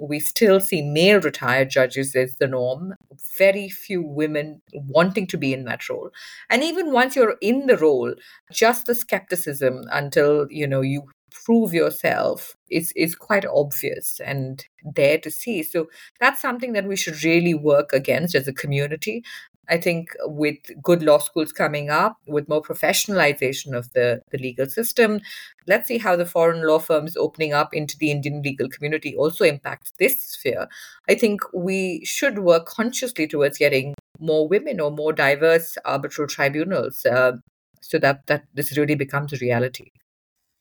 we 0.00 0.20
still 0.20 0.60
see 0.60 0.82
male 0.82 1.20
retired 1.20 1.70
judges 1.70 2.14
as 2.14 2.36
the 2.36 2.46
norm. 2.46 2.94
Very 3.38 3.68
few 3.68 4.02
women 4.02 4.60
wanting 4.72 5.26
to 5.28 5.36
be 5.36 5.52
in 5.52 5.64
that 5.64 5.88
role. 5.88 6.10
And 6.50 6.62
even 6.62 6.92
once 6.92 7.16
you're 7.16 7.36
in 7.40 7.66
the 7.66 7.76
role 7.76 8.14
just 8.52 8.86
the 8.86 8.94
skepticism 8.94 9.84
until 9.90 10.46
you 10.50 10.66
know 10.66 10.80
you 10.80 11.04
prove 11.44 11.74
yourself 11.74 12.56
is 12.70 12.92
is 12.96 13.14
quite 13.14 13.44
obvious 13.46 14.20
and 14.24 14.64
there 14.94 15.18
to 15.18 15.30
see. 15.30 15.62
So 15.62 15.86
that's 16.20 16.40
something 16.40 16.72
that 16.72 16.86
we 16.86 16.96
should 16.96 17.22
really 17.22 17.54
work 17.54 17.92
against 17.92 18.34
as 18.34 18.48
a 18.48 18.52
community 18.52 19.22
I 19.68 19.78
think 19.78 20.10
with 20.24 20.58
good 20.82 21.02
law 21.02 21.18
schools 21.18 21.52
coming 21.52 21.90
up, 21.90 22.18
with 22.26 22.48
more 22.48 22.62
professionalization 22.62 23.76
of 23.76 23.92
the, 23.92 24.22
the 24.30 24.38
legal 24.38 24.66
system, 24.66 25.20
let's 25.66 25.88
see 25.88 25.98
how 25.98 26.16
the 26.16 26.26
foreign 26.26 26.66
law 26.66 26.78
firms 26.78 27.16
opening 27.16 27.52
up 27.52 27.74
into 27.74 27.96
the 27.98 28.10
Indian 28.10 28.42
legal 28.42 28.68
community 28.68 29.16
also 29.16 29.44
impacts 29.44 29.92
this 29.98 30.20
sphere. 30.20 30.68
I 31.08 31.14
think 31.14 31.40
we 31.52 32.04
should 32.04 32.38
work 32.38 32.66
consciously 32.66 33.26
towards 33.26 33.58
getting 33.58 33.94
more 34.18 34.48
women 34.48 34.80
or 34.80 34.90
more 34.90 35.12
diverse 35.12 35.76
arbitral 35.84 36.28
tribunals 36.28 37.04
uh, 37.04 37.32
so 37.80 37.98
that, 37.98 38.26
that 38.26 38.44
this 38.54 38.76
really 38.76 38.94
becomes 38.94 39.32
a 39.32 39.36
reality. 39.38 39.90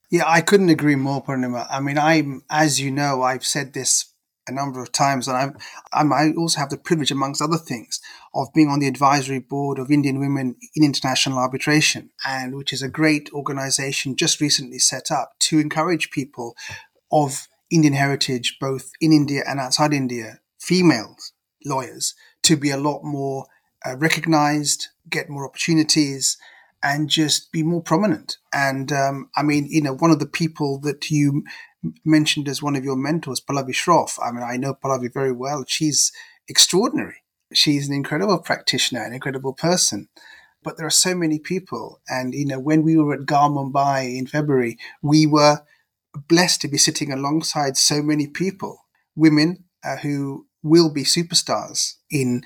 Yeah, 0.09 0.23
I 0.27 0.41
couldn't 0.41 0.69
agree 0.69 0.95
more, 0.95 1.23
Poornima. 1.23 1.67
I 1.69 1.79
mean, 1.79 1.97
I'm, 1.97 2.43
as 2.49 2.79
you 2.79 2.91
know, 2.91 3.23
I've 3.23 3.45
said 3.45 3.73
this 3.73 4.13
a 4.47 4.51
number 4.51 4.81
of 4.81 4.91
times, 4.91 5.27
and 5.27 5.37
I'm, 5.37 5.57
I'm, 5.93 6.13
i 6.13 6.31
also 6.37 6.59
have 6.59 6.69
the 6.69 6.77
privilege, 6.77 7.11
amongst 7.11 7.41
other 7.41 7.57
things, 7.57 7.99
of 8.33 8.53
being 8.53 8.69
on 8.69 8.79
the 8.79 8.87
advisory 8.87 9.39
board 9.39 9.79
of 9.79 9.91
Indian 9.91 10.19
Women 10.19 10.55
in 10.75 10.83
International 10.83 11.39
Arbitration, 11.39 12.09
and 12.25 12.55
which 12.55 12.71
is 12.73 12.81
a 12.81 12.89
great 12.89 13.29
organization 13.33 14.15
just 14.15 14.41
recently 14.41 14.79
set 14.79 15.11
up 15.11 15.33
to 15.39 15.59
encourage 15.59 16.11
people 16.11 16.55
of 17.11 17.47
Indian 17.71 17.93
heritage, 17.93 18.57
both 18.59 18.91
in 19.01 19.11
India 19.11 19.43
and 19.47 19.59
outside 19.59 19.93
India, 19.93 20.39
female 20.59 21.15
lawyers, 21.65 22.13
to 22.43 22.55
be 22.55 22.69
a 22.69 22.77
lot 22.77 23.03
more 23.03 23.45
uh, 23.85 23.95
recognized, 23.97 24.89
get 25.09 25.29
more 25.29 25.47
opportunities, 25.47 26.37
and 26.83 27.09
just 27.09 27.51
be 27.51 27.63
more 27.63 27.81
prominent. 27.81 28.37
And 28.53 28.91
um, 28.91 29.29
I 29.35 29.41
mean, 29.41 29.67
you 29.69 29.81
know, 29.81 29.95
one 29.95 30.11
of 30.11 30.19
the 30.19 30.27
people 30.27 30.79
that 30.81 31.09
you 31.09 31.43
mentioned 32.03 32.47
as 32.47 32.61
one 32.61 32.75
of 32.75 32.83
your 32.83 32.95
mentors, 32.95 33.41
Pallavi 33.41 33.71
Shroff. 33.71 34.19
I 34.23 34.31
mean, 34.31 34.43
I 34.43 34.57
know 34.57 34.73
Pallavi 34.73 35.13
very 35.13 35.31
well. 35.31 35.63
She's 35.67 36.11
extraordinary. 36.47 37.17
She's 37.53 37.87
an 37.87 37.93
incredible 37.93 38.39
practitioner, 38.39 39.03
an 39.03 39.13
incredible 39.13 39.53
person. 39.53 40.09
But 40.63 40.77
there 40.77 40.87
are 40.87 40.91
so 40.91 41.13
many 41.15 41.39
people. 41.39 42.01
And, 42.09 42.33
you 42.33 42.45
know, 42.45 42.59
when 42.59 42.83
we 42.83 42.97
were 42.97 43.13
at 43.13 43.25
GAR 43.25 43.49
Mumbai 43.49 44.17
in 44.17 44.25
February, 44.25 44.77
we 45.01 45.27
were 45.27 45.61
blessed 46.27 46.61
to 46.61 46.67
be 46.67 46.77
sitting 46.77 47.11
alongside 47.11 47.77
so 47.77 48.01
many 48.01 48.27
people, 48.27 48.85
women 49.15 49.65
uh, 49.83 49.97
who 49.97 50.47
will 50.63 50.91
be 50.91 51.03
superstars 51.03 51.93
in 52.09 52.43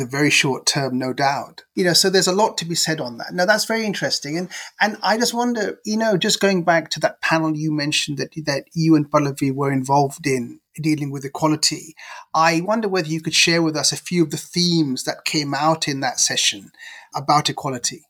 the 0.00 0.06
very 0.06 0.30
short 0.30 0.66
term, 0.66 0.98
no 0.98 1.12
doubt. 1.12 1.64
You 1.74 1.84
know, 1.84 1.92
so 1.92 2.10
there's 2.10 2.26
a 2.26 2.32
lot 2.32 2.56
to 2.58 2.64
be 2.64 2.74
said 2.74 3.00
on 3.00 3.18
that. 3.18 3.32
Now 3.32 3.44
that's 3.44 3.64
very 3.64 3.84
interesting, 3.84 4.36
and 4.38 4.48
and 4.80 4.96
I 5.02 5.18
just 5.18 5.34
wonder, 5.34 5.78
you 5.84 5.96
know, 5.96 6.16
just 6.16 6.40
going 6.40 6.64
back 6.64 6.90
to 6.90 7.00
that 7.00 7.20
panel 7.20 7.56
you 7.56 7.72
mentioned 7.72 8.18
that 8.18 8.32
that 8.46 8.64
you 8.72 8.96
and 8.96 9.10
Pallavi 9.10 9.54
were 9.54 9.72
involved 9.72 10.26
in 10.26 10.60
dealing 10.80 11.10
with 11.10 11.24
equality. 11.24 11.94
I 12.34 12.62
wonder 12.62 12.88
whether 12.88 13.08
you 13.08 13.20
could 13.20 13.34
share 13.34 13.62
with 13.62 13.76
us 13.76 13.92
a 13.92 13.96
few 13.96 14.22
of 14.22 14.30
the 14.30 14.36
themes 14.36 15.04
that 15.04 15.24
came 15.24 15.54
out 15.54 15.86
in 15.86 16.00
that 16.00 16.18
session 16.18 16.70
about 17.14 17.50
equality. 17.50 18.02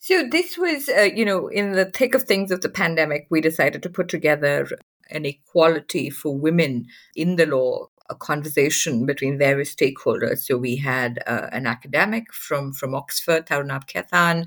So 0.00 0.28
this 0.28 0.58
was, 0.58 0.88
uh, 0.88 1.08
you 1.14 1.24
know, 1.24 1.46
in 1.48 1.72
the 1.72 1.86
thick 1.86 2.14
of 2.14 2.24
things 2.24 2.50
of 2.50 2.60
the 2.60 2.68
pandemic, 2.68 3.26
we 3.30 3.40
decided 3.40 3.82
to 3.84 3.88
put 3.88 4.08
together 4.08 4.68
an 5.10 5.24
equality 5.24 6.10
for 6.10 6.36
women 6.36 6.86
in 7.14 7.36
the 7.36 7.46
law 7.46 7.88
a 8.10 8.14
conversation 8.14 9.06
between 9.06 9.38
various 9.38 9.74
stakeholders. 9.74 10.38
So 10.38 10.58
we 10.58 10.76
had 10.76 11.22
uh, 11.26 11.48
an 11.52 11.66
academic 11.66 12.32
from, 12.32 12.72
from 12.72 12.94
Oxford, 12.94 13.46
Tarunabh 13.46 13.86
Khaitan. 13.86 14.46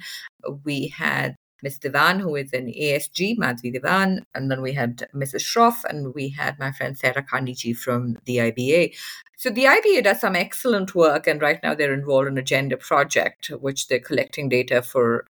We 0.64 0.88
had 0.88 1.36
Ms. 1.64 1.80
Divan, 1.80 2.20
who 2.20 2.36
is 2.36 2.54
an 2.54 2.68
ASG, 2.68 3.38
Madhavi 3.38 3.74
Divan, 3.74 4.24
and 4.36 4.52
then 4.52 4.62
we 4.62 4.74
had 4.74 5.08
Mrs. 5.14 5.42
Shroff, 5.42 5.84
and 5.86 6.14
we 6.14 6.30
had 6.30 6.60
my 6.60 6.72
friend 6.72 6.98
Sarah 6.98 7.24
Carnegie 7.24 7.74
from 7.74 8.18
the 8.26 8.38
IBA. 8.38 8.96
So 9.38 9.50
the 9.50 9.66
IBA 9.66 10.04
does 10.04 10.22
some 10.22 10.36
excellent 10.36 10.94
work, 10.94 11.26
and 11.26 11.42
right 11.42 11.60
now 11.64 11.74
they're 11.74 11.94
involved 11.94 12.28
in 12.28 12.38
a 12.38 12.44
gender 12.44 12.78
project, 12.78 13.48
which 13.48 13.88
they're 13.88 14.00
collecting 14.00 14.50
data 14.50 14.84
for, 14.84 15.26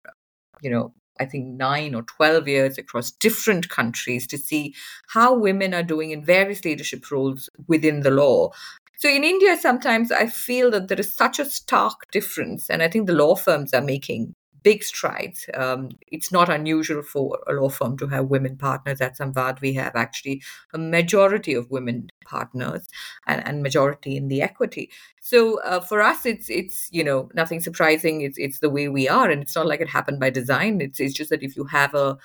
you 0.62 0.70
know, 0.70 0.94
I 1.20 1.26
think, 1.26 1.48
nine 1.48 1.96
or 1.96 2.04
12 2.04 2.48
years 2.48 2.78
across 2.78 3.12
different 3.12 3.70
countries 3.70 4.28
to 4.28 4.38
see 4.38 4.74
how 5.08 5.34
women 5.34 5.74
are 5.74 5.84
doing 5.84 6.12
in 6.12 6.24
various 6.26 6.64
leadership 6.66 7.10
roles 7.12 7.50
within 7.68 8.02
the 8.02 8.12
law. 8.12 8.52
So 9.00 9.10
in 9.10 9.24
India, 9.24 9.56
sometimes 9.58 10.12
I 10.12 10.26
feel 10.28 10.72
that 10.72 10.88
there 10.88 11.00
is 11.00 11.14
such 11.14 11.38
a 11.40 11.46
stark 11.46 12.10
difference, 12.12 12.70
and 12.70 12.82
I 12.82 12.88
think 12.88 13.06
the 13.06 13.14
law 13.14 13.36
firms 13.36 13.74
are 13.74 13.82
making 13.82 14.34
big 14.64 14.84
strides. 14.84 15.46
Um, 15.54 15.90
it's 16.12 16.32
not 16.32 16.50
unusual 16.50 17.02
for 17.02 17.40
a 17.48 17.54
law 17.54 17.70
firm 17.70 17.98
to 17.98 18.08
have 18.08 18.26
women 18.26 18.58
partners. 18.58 19.02
At 19.02 19.18
Samvad, 19.18 19.62
we 19.62 19.74
have 19.74 19.96
actually 19.96 20.42
a 20.74 20.78
majority 20.78 21.54
of 21.54 21.70
women 21.72 22.10
partners 22.26 22.88
and, 23.26 23.46
and 23.48 23.64
majority 23.64 24.18
in 24.18 24.28
the 24.28 24.42
equity. 24.42 24.90
So 25.20 25.62
uh, 25.64 25.82
for 25.82 26.02
us, 26.02 26.26
it's 26.26 26.50
it's 26.50 26.88
you 26.92 27.04
know 27.04 27.30
nothing 27.34 27.60
surprising. 27.60 28.22
It's 28.22 28.38
it's 28.38 28.60
the 28.60 28.70
way 28.70 28.88
we 28.88 29.10
are, 29.10 29.30
and 29.30 29.42
it's 29.42 29.56
not 29.56 29.68
like 29.68 29.82
it 29.82 29.90
happened 29.90 30.20
by 30.20 30.30
design. 30.30 30.80
It's 30.82 31.00
it's 31.00 31.14
just 31.14 31.30
that 31.32 31.44
if 31.44 31.56
you 31.58 31.66
have 31.66 31.94
a 31.94 32.18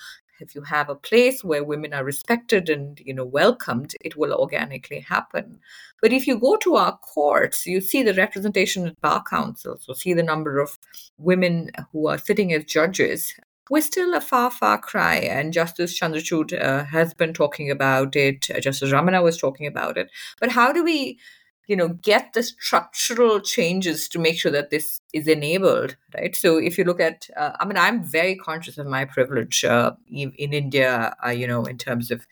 if 0.43 0.55
you 0.55 0.63
have 0.63 0.89
a 0.89 0.95
place 0.95 1.43
where 1.43 1.65
women 1.65 1.95
are 1.95 2.05
respected 2.05 2.69
and 2.69 3.01
you 3.05 3.15
know 3.15 3.25
welcomed 3.25 3.95
it 4.01 4.17
will 4.17 4.35
organically 4.35 5.01
happen 5.01 5.59
but 6.01 6.13
if 6.13 6.27
you 6.27 6.39
go 6.39 6.57
to 6.57 6.75
our 6.77 6.99
courts 6.99 7.67
you 7.67 7.81
see 7.81 8.03
the 8.03 8.15
representation 8.15 8.87
at 8.87 9.01
bar 9.01 9.23
councils 9.29 9.85
so 9.85 9.93
see 9.93 10.13
the 10.13 10.23
number 10.23 10.59
of 10.59 10.79
women 11.19 11.71
who 11.93 12.09
are 12.09 12.19
sitting 12.19 12.53
as 12.53 12.65
judges 12.65 13.35
we're 13.71 13.81
still 13.81 14.13
a 14.15 14.21
far, 14.21 14.51
far 14.51 14.77
cry. 14.79 15.17
And 15.17 15.53
Justice 15.53 15.99
Chandrachud 15.99 16.61
uh, 16.61 16.85
has 16.85 17.15
been 17.15 17.33
talking 17.33 17.71
about 17.71 18.17
it. 18.17 18.51
Uh, 18.51 18.61
Justice 18.61 18.91
Ramana 18.91 19.23
was 19.23 19.39
talking 19.39 19.67
about 19.67 19.97
it. 19.97 20.11
But 20.41 20.51
how 20.51 20.73
do 20.73 20.85
we 20.85 21.19
you 21.67 21.77
know 21.77 21.89
get 21.89 22.33
the 22.33 22.43
structural 22.43 23.41
changes 23.41 24.09
to 24.09 24.19
make 24.19 24.39
sure 24.39 24.53
that 24.53 24.71
this 24.71 25.01
is 25.13 25.29
enabled 25.29 25.97
right? 26.15 26.35
So 26.35 26.59
if 26.59 26.77
you 26.79 26.85
look 26.85 27.01
at 27.01 27.29
uh, 27.37 27.53
i 27.61 27.65
mean 27.65 27.77
i'm 27.77 28.03
very 28.03 28.37
conscious 28.37 28.79
of 28.79 28.87
my 28.87 29.05
privilege 29.05 29.65
uh, 29.65 29.93
in, 30.11 30.33
in, 30.39 30.53
india 30.53 31.15
uh, 31.25 31.31
you 31.31 31.47
know 31.47 31.65
in 31.65 31.79
terms 31.79 32.11
of 32.11 32.27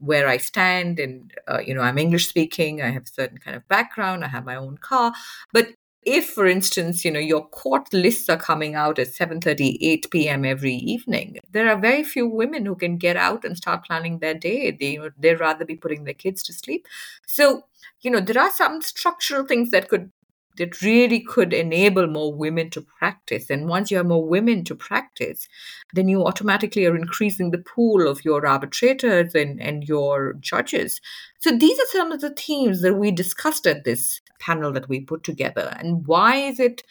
where 0.00 0.28
i 0.28 0.36
stand 0.36 0.98
and 0.98 1.32
uh, 1.48 1.60
you 1.64 1.74
know 1.74 1.80
i'm 1.80 1.98
english 1.98 2.28
speaking 2.28 2.82
i 2.82 2.90
have 2.90 3.08
certain 3.08 3.38
kind 3.38 3.56
of 3.56 3.66
background 3.68 4.24
i 4.24 4.28
have 4.28 4.44
my 4.44 4.56
own 4.56 4.76
car. 4.78 5.12
But 5.52 5.68
if 6.06 6.30
for 6.30 6.46
instance 6.46 7.04
you 7.04 7.10
know 7.10 7.20
your 7.20 7.46
court 7.48 7.92
lists 7.92 8.28
are 8.28 8.36
coming 8.36 8.74
out 8.74 8.98
at 8.98 9.08
7:30 9.08 9.78
8 9.80 10.10
p.m. 10.10 10.44
every 10.44 10.74
evening 10.74 11.38
there 11.50 11.68
are 11.70 11.78
very 11.78 12.04
few 12.04 12.26
women 12.26 12.66
who 12.66 12.74
can 12.74 12.98
get 12.98 13.16
out 13.16 13.44
and 13.44 13.56
start 13.56 13.84
planning 13.84 14.18
their 14.18 14.34
day. 14.34 14.70
They 14.70 14.92
you 14.92 14.98
know, 15.00 15.10
they'd 15.18 15.40
rather 15.40 15.64
be 15.64 15.76
putting 15.76 16.04
their 16.04 16.14
kids 16.14 16.42
to 16.44 16.52
sleep. 16.52 16.86
So 17.26 17.64
you 18.04 18.10
know 18.10 18.20
there 18.20 18.40
are 18.40 18.52
some 18.52 18.82
structural 18.82 19.46
things 19.46 19.70
that 19.70 19.88
could 19.88 20.10
that 20.56 20.82
really 20.82 21.20
could 21.20 21.52
enable 21.52 22.06
more 22.06 22.32
women 22.32 22.70
to 22.70 22.80
practice. 22.80 23.50
And 23.50 23.68
once 23.68 23.90
you 23.90 23.96
have 23.96 24.06
more 24.06 24.26
women 24.26 24.64
to 24.64 24.74
practice, 24.74 25.48
then 25.94 26.08
you 26.08 26.24
automatically 26.24 26.86
are 26.86 26.96
increasing 26.96 27.50
the 27.50 27.58
pool 27.58 28.06
of 28.06 28.24
your 28.24 28.46
arbitrators 28.46 29.34
and, 29.34 29.60
and 29.60 29.84
your 29.84 30.34
judges. 30.34 31.00
So 31.40 31.56
these 31.56 31.78
are 31.78 31.88
some 31.90 32.12
of 32.12 32.20
the 32.20 32.30
themes 32.30 32.82
that 32.82 32.94
we 32.94 33.10
discussed 33.10 33.66
at 33.66 33.84
this 33.84 34.20
panel 34.38 34.72
that 34.72 34.88
we 34.88 35.00
put 35.00 35.24
together. 35.24 35.74
And 35.78 36.06
why 36.06 36.36
is 36.36 36.60
it 36.60 36.82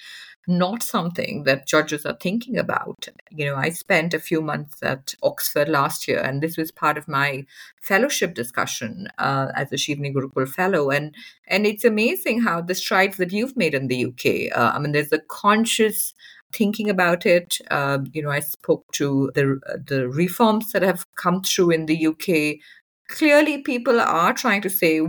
not 0.47 0.83
something 0.83 1.43
that 1.43 1.67
judges 1.67 2.05
are 2.05 2.17
thinking 2.19 2.57
about. 2.57 3.07
You 3.31 3.45
know, 3.45 3.55
I 3.55 3.69
spent 3.69 4.13
a 4.13 4.19
few 4.19 4.41
months 4.41 4.83
at 4.83 5.15
Oxford 5.23 5.69
last 5.69 6.07
year, 6.07 6.19
and 6.19 6.41
this 6.41 6.57
was 6.57 6.71
part 6.71 6.97
of 6.97 7.07
my 7.07 7.45
fellowship 7.81 8.33
discussion 8.33 9.07
uh, 9.17 9.47
as 9.55 9.71
a 9.71 9.75
Chevening 9.75 10.13
Gurukul 10.13 10.47
fellow. 10.47 10.89
And 10.89 11.15
and 11.47 11.65
it's 11.65 11.85
amazing 11.85 12.41
how 12.41 12.61
the 12.61 12.75
strides 12.75 13.17
that 13.17 13.31
you've 13.31 13.55
made 13.55 13.73
in 13.73 13.87
the 13.87 14.05
UK. 14.05 14.57
Uh, 14.57 14.71
I 14.75 14.79
mean, 14.79 14.91
there's 14.91 15.13
a 15.13 15.19
conscious 15.19 16.13
thinking 16.51 16.89
about 16.89 17.25
it. 17.25 17.57
Uh, 17.71 17.99
you 18.11 18.21
know, 18.21 18.31
I 18.31 18.41
spoke 18.41 18.91
to 18.93 19.31
the 19.35 19.59
the 19.87 20.09
reforms 20.09 20.71
that 20.71 20.81
have 20.81 21.05
come 21.15 21.41
through 21.41 21.71
in 21.71 21.85
the 21.85 22.07
UK. 22.07 22.59
Clearly, 23.07 23.61
people 23.61 23.99
are 23.99 24.33
trying 24.33 24.61
to 24.61 24.69
say 24.69 25.01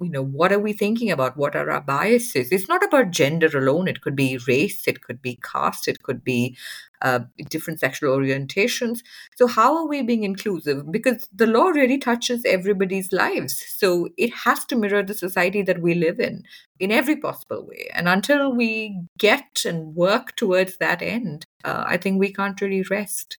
you 0.00 0.10
know 0.10 0.24
what 0.24 0.52
are 0.52 0.58
we 0.58 0.72
thinking 0.72 1.10
about? 1.10 1.36
What 1.36 1.54
are 1.56 1.70
our 1.70 1.80
biases? 1.80 2.50
It's 2.50 2.68
not 2.68 2.84
about 2.84 3.10
gender 3.10 3.46
alone. 3.56 3.88
It 3.88 4.00
could 4.00 4.16
be 4.16 4.38
race 4.48 4.86
it 4.86 5.02
could 5.02 5.20
be 5.22 5.38
caste 5.42 5.88
it 5.88 6.02
could 6.02 6.24
be 6.24 6.56
uh, 7.02 7.20
different 7.48 7.80
sexual 7.80 8.16
orientations. 8.16 9.00
So 9.36 9.46
how 9.46 9.76
are 9.76 9.86
we 9.86 10.02
being 10.02 10.24
inclusive? 10.24 10.90
Because 10.92 11.28
the 11.34 11.46
law 11.46 11.68
really 11.68 11.96
touches 11.98 12.44
everybody's 12.44 13.10
lives. 13.12 13.64
So 13.68 14.10
it 14.18 14.34
has 14.34 14.64
to 14.66 14.76
mirror 14.76 15.02
the 15.02 15.14
society 15.14 15.62
that 15.62 15.80
we 15.80 15.94
live 15.94 16.20
in 16.20 16.44
in 16.78 16.90
every 16.90 17.16
possible 17.16 17.66
way. 17.66 17.88
And 17.94 18.08
until 18.08 18.52
we 18.52 19.00
get 19.18 19.64
and 19.64 19.94
work 19.94 20.36
towards 20.36 20.76
that 20.78 21.02
end 21.02 21.44
uh, 21.64 21.84
i 21.86 21.96
think 21.96 22.18
we 22.18 22.32
can't 22.32 22.60
really 22.60 22.82
rest. 22.90 23.38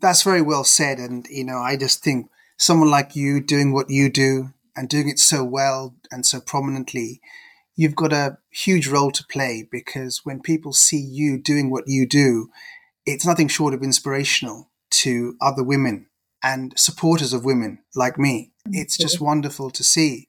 That's 0.00 0.22
very 0.22 0.42
well 0.42 0.64
said. 0.64 0.98
And 0.98 1.26
you 1.28 1.44
know 1.44 1.58
i 1.58 1.76
just 1.76 2.02
think 2.02 2.30
someone 2.58 2.90
like 2.90 3.16
you 3.16 3.40
doing 3.40 3.72
what 3.72 3.90
you 3.90 4.10
do 4.10 4.52
and 4.76 4.88
doing 4.88 5.08
it 5.08 5.18
so 5.18 5.42
well 5.42 5.96
and 6.10 6.24
so 6.24 6.40
prominently, 6.40 7.20
you've 7.74 7.96
got 7.96 8.12
a 8.12 8.38
huge 8.50 8.86
role 8.86 9.10
to 9.10 9.24
play 9.30 9.66
because 9.70 10.20
when 10.24 10.40
people 10.40 10.72
see 10.72 11.00
you 11.00 11.40
doing 11.40 11.70
what 11.70 11.84
you 11.86 12.06
do, 12.06 12.48
it's 13.04 13.26
nothing 13.26 13.48
short 13.48 13.74
of 13.74 13.82
inspirational 13.82 14.70
to 14.90 15.34
other 15.40 15.62
women 15.62 16.06
and 16.42 16.72
supporters 16.78 17.32
of 17.32 17.44
women 17.44 17.78
like 17.94 18.18
me. 18.18 18.52
It's 18.66 18.96
just 18.96 19.20
wonderful 19.20 19.70
to 19.70 19.84
see. 19.84 20.28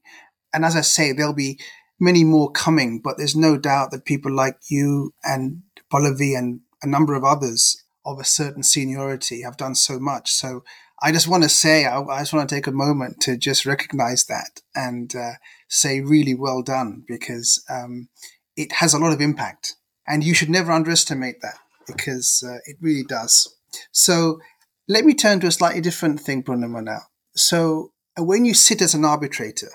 And 0.54 0.64
as 0.64 0.76
I 0.76 0.82
say, 0.82 1.12
there'll 1.12 1.34
be 1.34 1.60
many 2.00 2.24
more 2.24 2.52
coming, 2.52 3.02
but 3.04 3.18
there's 3.18 3.36
no 3.36 3.58
doubt 3.58 3.92
that 3.92 4.06
people 4.06 4.32
like 4.32 4.58
you 4.70 5.14
and 5.24 5.64
Pallavi 5.92 6.38
and 6.38 6.62
a 6.82 6.88
number 6.88 7.16
of 7.16 7.24
others 7.24 7.84
of 8.06 8.20
a 8.20 8.26
certain 8.26 8.64
seniority 8.64 9.42
have 9.42 9.58
done 9.58 9.76
so 9.76 10.00
much. 10.00 10.32
So 10.32 10.64
I 11.02 11.12
just 11.12 11.28
want 11.28 11.44
to 11.44 11.50
say, 11.50 11.86
I, 11.86 12.02
I, 12.02 12.20
just 12.20 12.34
want 12.34 12.50
to 12.50 12.56
take 12.56 12.68
a 12.68 12.72
moment 12.72 13.22
to 13.22 13.38
just 13.38 13.66
recognize 13.66 14.26
that 14.26 14.62
and 14.74 15.16
uh, 15.16 15.34
say, 15.68 16.02
really 16.02 16.34
well 16.34 16.64
done, 16.64 17.04
because 17.08 17.64
um, 17.70 18.10
it 18.56 18.72
has 18.74 18.94
a 18.94 19.00
lot 19.00 19.14
of 19.14 19.22
impact. 19.22 19.76
And 20.08 20.24
you 20.24 20.34
should 20.34 20.50
never 20.50 20.72
underestimate 20.72 21.42
that 21.42 21.58
because 21.86 22.44
uh, 22.48 22.60
it 22.66 22.78
really 22.82 23.04
does. 23.04 23.56
So 23.92 24.40
let 24.88 25.06
me 25.06 25.14
turn 25.14 25.40
to 25.42 25.48
a 25.48 25.52
slightly 25.52 25.82
different 25.82 26.20
thing, 26.20 26.44
Poornima, 26.44 26.84
now. 26.84 27.02
So 27.36 27.92
uh, 28.18 28.24
when 28.24 28.46
you 28.46 28.54
sit 28.54 28.82
as 28.82 28.94
an 28.94 29.06
arbitrator, 29.06 29.70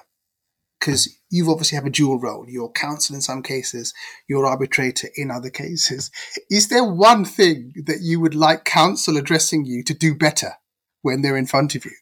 because 0.82 1.16
you 1.30 1.48
obviously 1.48 1.76
have 1.76 1.87
a 1.87 1.90
dual 1.90 2.18
role. 2.18 2.44
You're 2.48 2.68
counsel 2.72 3.14
in 3.14 3.22
some 3.22 3.40
cases, 3.40 3.94
you're 4.28 4.44
arbitrator 4.44 5.11
in 5.14 5.30
other 5.30 5.48
cases. 5.48 6.11
Is 6.50 6.70
there 6.70 6.85
one 6.85 7.24
thing 7.24 7.72
that 7.87 8.00
you 8.00 8.18
would 8.18 8.35
like 8.35 8.64
counsel 8.64 9.16
addressing 9.16 9.64
you 9.64 9.85
to 9.85 9.94
do 9.94 10.12
better? 10.12 10.54
When 11.02 11.22
they're 11.22 11.36
in 11.36 11.46
front 11.46 11.74
of 11.74 11.84
you. 11.84 11.92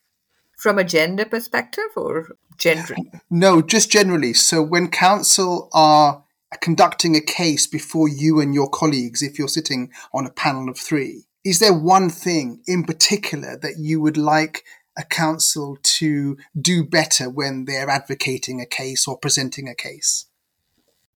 From 0.56 0.78
a 0.78 0.84
gender 0.84 1.24
perspective 1.24 1.90
or 1.96 2.36
generally? 2.58 3.10
No, 3.30 3.62
just 3.62 3.90
generally. 3.90 4.34
So 4.34 4.62
when 4.62 4.88
counsel 4.88 5.68
are 5.72 6.24
conducting 6.60 7.16
a 7.16 7.20
case 7.20 7.66
before 7.66 8.08
you 8.08 8.40
and 8.40 8.54
your 8.54 8.68
colleagues, 8.68 9.22
if 9.22 9.38
you're 9.38 9.48
sitting 9.48 9.90
on 10.12 10.26
a 10.26 10.30
panel 10.30 10.68
of 10.68 10.78
three, 10.78 11.24
is 11.44 11.58
there 11.58 11.72
one 11.72 12.10
thing 12.10 12.62
in 12.66 12.84
particular 12.84 13.56
that 13.56 13.78
you 13.78 14.00
would 14.00 14.18
like 14.18 14.64
a 14.98 15.04
counsel 15.04 15.78
to 15.82 16.36
do 16.60 16.84
better 16.84 17.30
when 17.30 17.64
they're 17.64 17.88
advocating 17.88 18.60
a 18.60 18.66
case 18.66 19.08
or 19.08 19.16
presenting 19.16 19.68
a 19.68 19.74
case? 19.74 20.26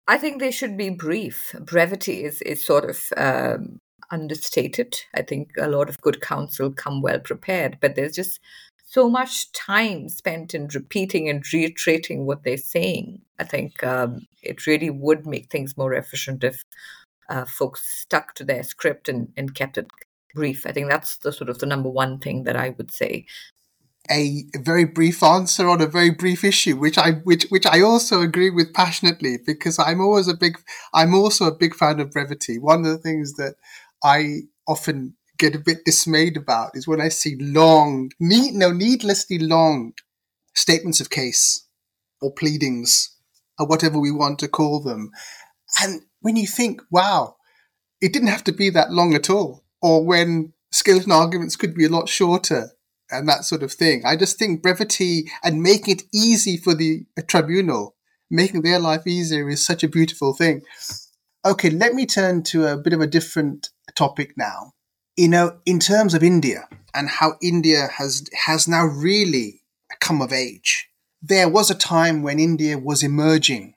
I 0.07 0.17
think 0.17 0.39
they 0.39 0.51
should 0.51 0.77
be 0.77 0.89
brief. 0.89 1.55
Brevity 1.59 2.23
is, 2.23 2.41
is 2.41 2.65
sort 2.65 2.89
of 2.89 3.13
um, 3.17 3.79
understated. 4.13 5.01
I 5.15 5.23
think 5.23 5.49
a 5.59 5.67
lot 5.67 5.89
of 5.89 5.99
good 6.01 6.21
counsel 6.21 6.71
come 6.71 7.01
well 7.01 7.19
prepared, 7.19 7.79
but 7.81 7.95
there's 7.95 8.15
just 8.15 8.39
so 8.85 9.09
much 9.09 9.51
time 9.53 10.07
spent 10.07 10.53
in 10.53 10.67
repeating 10.67 11.27
and 11.27 11.43
reiterating 11.51 12.25
what 12.25 12.43
they're 12.43 12.57
saying. 12.57 13.21
I 13.39 13.43
think 13.43 13.83
um, 13.83 14.27
it 14.43 14.67
really 14.67 14.91
would 14.91 15.25
make 15.25 15.49
things 15.49 15.75
more 15.75 15.93
efficient 15.93 16.43
if 16.43 16.63
uh, 17.27 17.45
folks 17.45 17.81
stuck 18.01 18.35
to 18.35 18.43
their 18.43 18.61
script 18.61 19.09
and, 19.09 19.33
and 19.35 19.55
kept 19.55 19.79
it 19.79 19.87
brief. 20.35 20.67
I 20.67 20.71
think 20.71 20.89
that's 20.89 21.17
the 21.17 21.31
sort 21.31 21.49
of 21.49 21.57
the 21.57 21.65
number 21.65 21.89
one 21.89 22.19
thing 22.19 22.43
that 22.43 22.55
I 22.55 22.69
would 22.77 22.91
say. 22.91 23.25
A 24.11 24.43
very 24.57 24.83
brief 24.83 25.23
answer 25.23 25.67
on 25.69 25.81
a 25.81 25.87
very 25.87 26.11
brief 26.11 26.43
issue, 26.43 26.75
which 26.75 26.97
I 26.97 27.11
which 27.23 27.45
which 27.49 27.65
I 27.65 27.79
also 27.79 28.19
agree 28.19 28.49
with 28.49 28.73
passionately 28.73 29.37
because 29.43 29.79
I'm 29.79 30.01
always 30.01 30.27
a 30.27 30.35
big 30.35 30.59
I'm 30.93 31.15
also 31.15 31.45
a 31.47 31.55
big 31.55 31.73
fan 31.73 32.01
of 32.01 32.11
brevity. 32.11 32.59
One 32.59 32.79
of 32.79 32.91
the 32.91 32.97
things 32.97 33.35
that 33.35 33.55
I 34.03 34.41
often 34.67 35.15
get 35.37 35.55
a 35.55 35.59
bit 35.59 35.85
dismayed 35.85 36.37
about 36.37 36.71
is 36.75 36.87
when 36.87 37.01
I 37.01 37.09
see 37.09 37.35
long, 37.39 38.11
need, 38.19 38.53
no, 38.53 38.71
needlessly 38.71 39.39
long 39.39 39.93
statements 40.53 41.01
of 41.01 41.09
case 41.09 41.67
or 42.21 42.31
pleadings 42.31 43.15
or 43.57 43.67
whatever 43.67 43.99
we 43.99 44.11
want 44.11 44.39
to 44.39 44.47
call 44.47 44.81
them. 44.81 45.11
And 45.81 46.01
when 46.21 46.35
you 46.35 46.47
think, 46.47 46.81
wow, 46.91 47.35
it 48.01 48.13
didn't 48.13 48.29
have 48.29 48.43
to 48.45 48.51
be 48.51 48.69
that 48.69 48.91
long 48.91 49.13
at 49.13 49.29
all, 49.29 49.63
or 49.81 50.05
when 50.05 50.53
skeleton 50.71 51.11
arguments 51.11 51.55
could 51.55 51.73
be 51.73 51.85
a 51.85 51.89
lot 51.89 52.09
shorter 52.09 52.71
and 53.09 53.27
that 53.29 53.45
sort 53.45 53.63
of 53.63 53.71
thing. 53.71 54.03
I 54.05 54.15
just 54.15 54.37
think 54.39 54.61
brevity 54.61 55.25
and 55.43 55.61
making 55.61 55.95
it 55.95 56.03
easy 56.13 56.57
for 56.57 56.73
the 56.73 57.05
tribunal, 57.27 57.95
making 58.29 58.61
their 58.61 58.79
life 58.79 59.05
easier 59.05 59.49
is 59.49 59.65
such 59.65 59.83
a 59.83 59.89
beautiful 59.89 60.33
thing. 60.33 60.61
Okay, 61.45 61.69
let 61.69 61.93
me 61.93 62.05
turn 62.05 62.43
to 62.43 62.67
a 62.67 62.77
bit 62.77 62.93
of 62.93 63.01
a 63.01 63.07
different 63.07 63.69
topic 63.95 64.37
now. 64.37 64.73
You 65.15 65.27
know, 65.27 65.59
in 65.65 65.79
terms 65.79 66.13
of 66.13 66.23
India 66.23 66.67
and 66.93 67.09
how 67.09 67.33
India 67.41 67.87
has 67.97 68.27
has 68.45 68.67
now 68.67 68.85
really 68.85 69.63
come 69.99 70.21
of 70.21 70.33
age. 70.33 70.89
There 71.21 71.49
was 71.49 71.71
a 71.71 71.75
time 71.75 72.23
when 72.23 72.39
India 72.39 72.77
was 72.77 73.03
emerging 73.03 73.75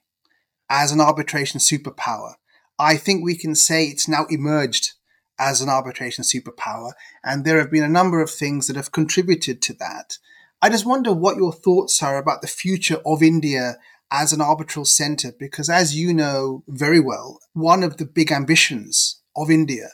as 0.69 0.91
an 0.91 1.01
arbitration 1.01 1.61
superpower. 1.61 2.35
I 2.79 2.97
think 2.97 3.25
we 3.25 3.37
can 3.37 3.55
say 3.55 3.87
it's 3.87 4.09
now 4.09 4.27
emerged 4.29 4.93
as 5.39 5.61
an 5.61 5.69
arbitration 5.69 6.25
superpower, 6.25 6.93
and 7.23 7.45
there 7.45 7.59
have 7.59 7.71
been 7.71 7.85
a 7.85 7.89
number 7.89 8.21
of 8.21 8.31
things 8.31 8.67
that 8.67 8.77
have 8.77 8.93
contributed 8.93 9.63
to 9.63 9.75
that. 9.75 10.19
I 10.61 10.71
just 10.71 10.87
wonder 10.87 11.13
what 11.13 11.37
your 11.37 11.53
thoughts 11.53 12.03
are 12.03 12.19
about 12.19 12.43
the 12.43 12.49
future 12.49 13.01
of 13.05 13.23
India 13.23 13.77
as 14.11 14.33
an 14.33 14.41
arbitral 14.41 14.85
center, 14.85 15.33
because 15.39 15.69
as 15.69 15.95
you 15.95 16.13
know 16.15 16.65
very 16.67 17.01
well, 17.01 17.41
one 17.53 17.83
of 17.83 17.99
the 17.99 18.07
big 18.07 18.33
ambitions 18.33 19.21
of 19.37 19.51
India 19.51 19.91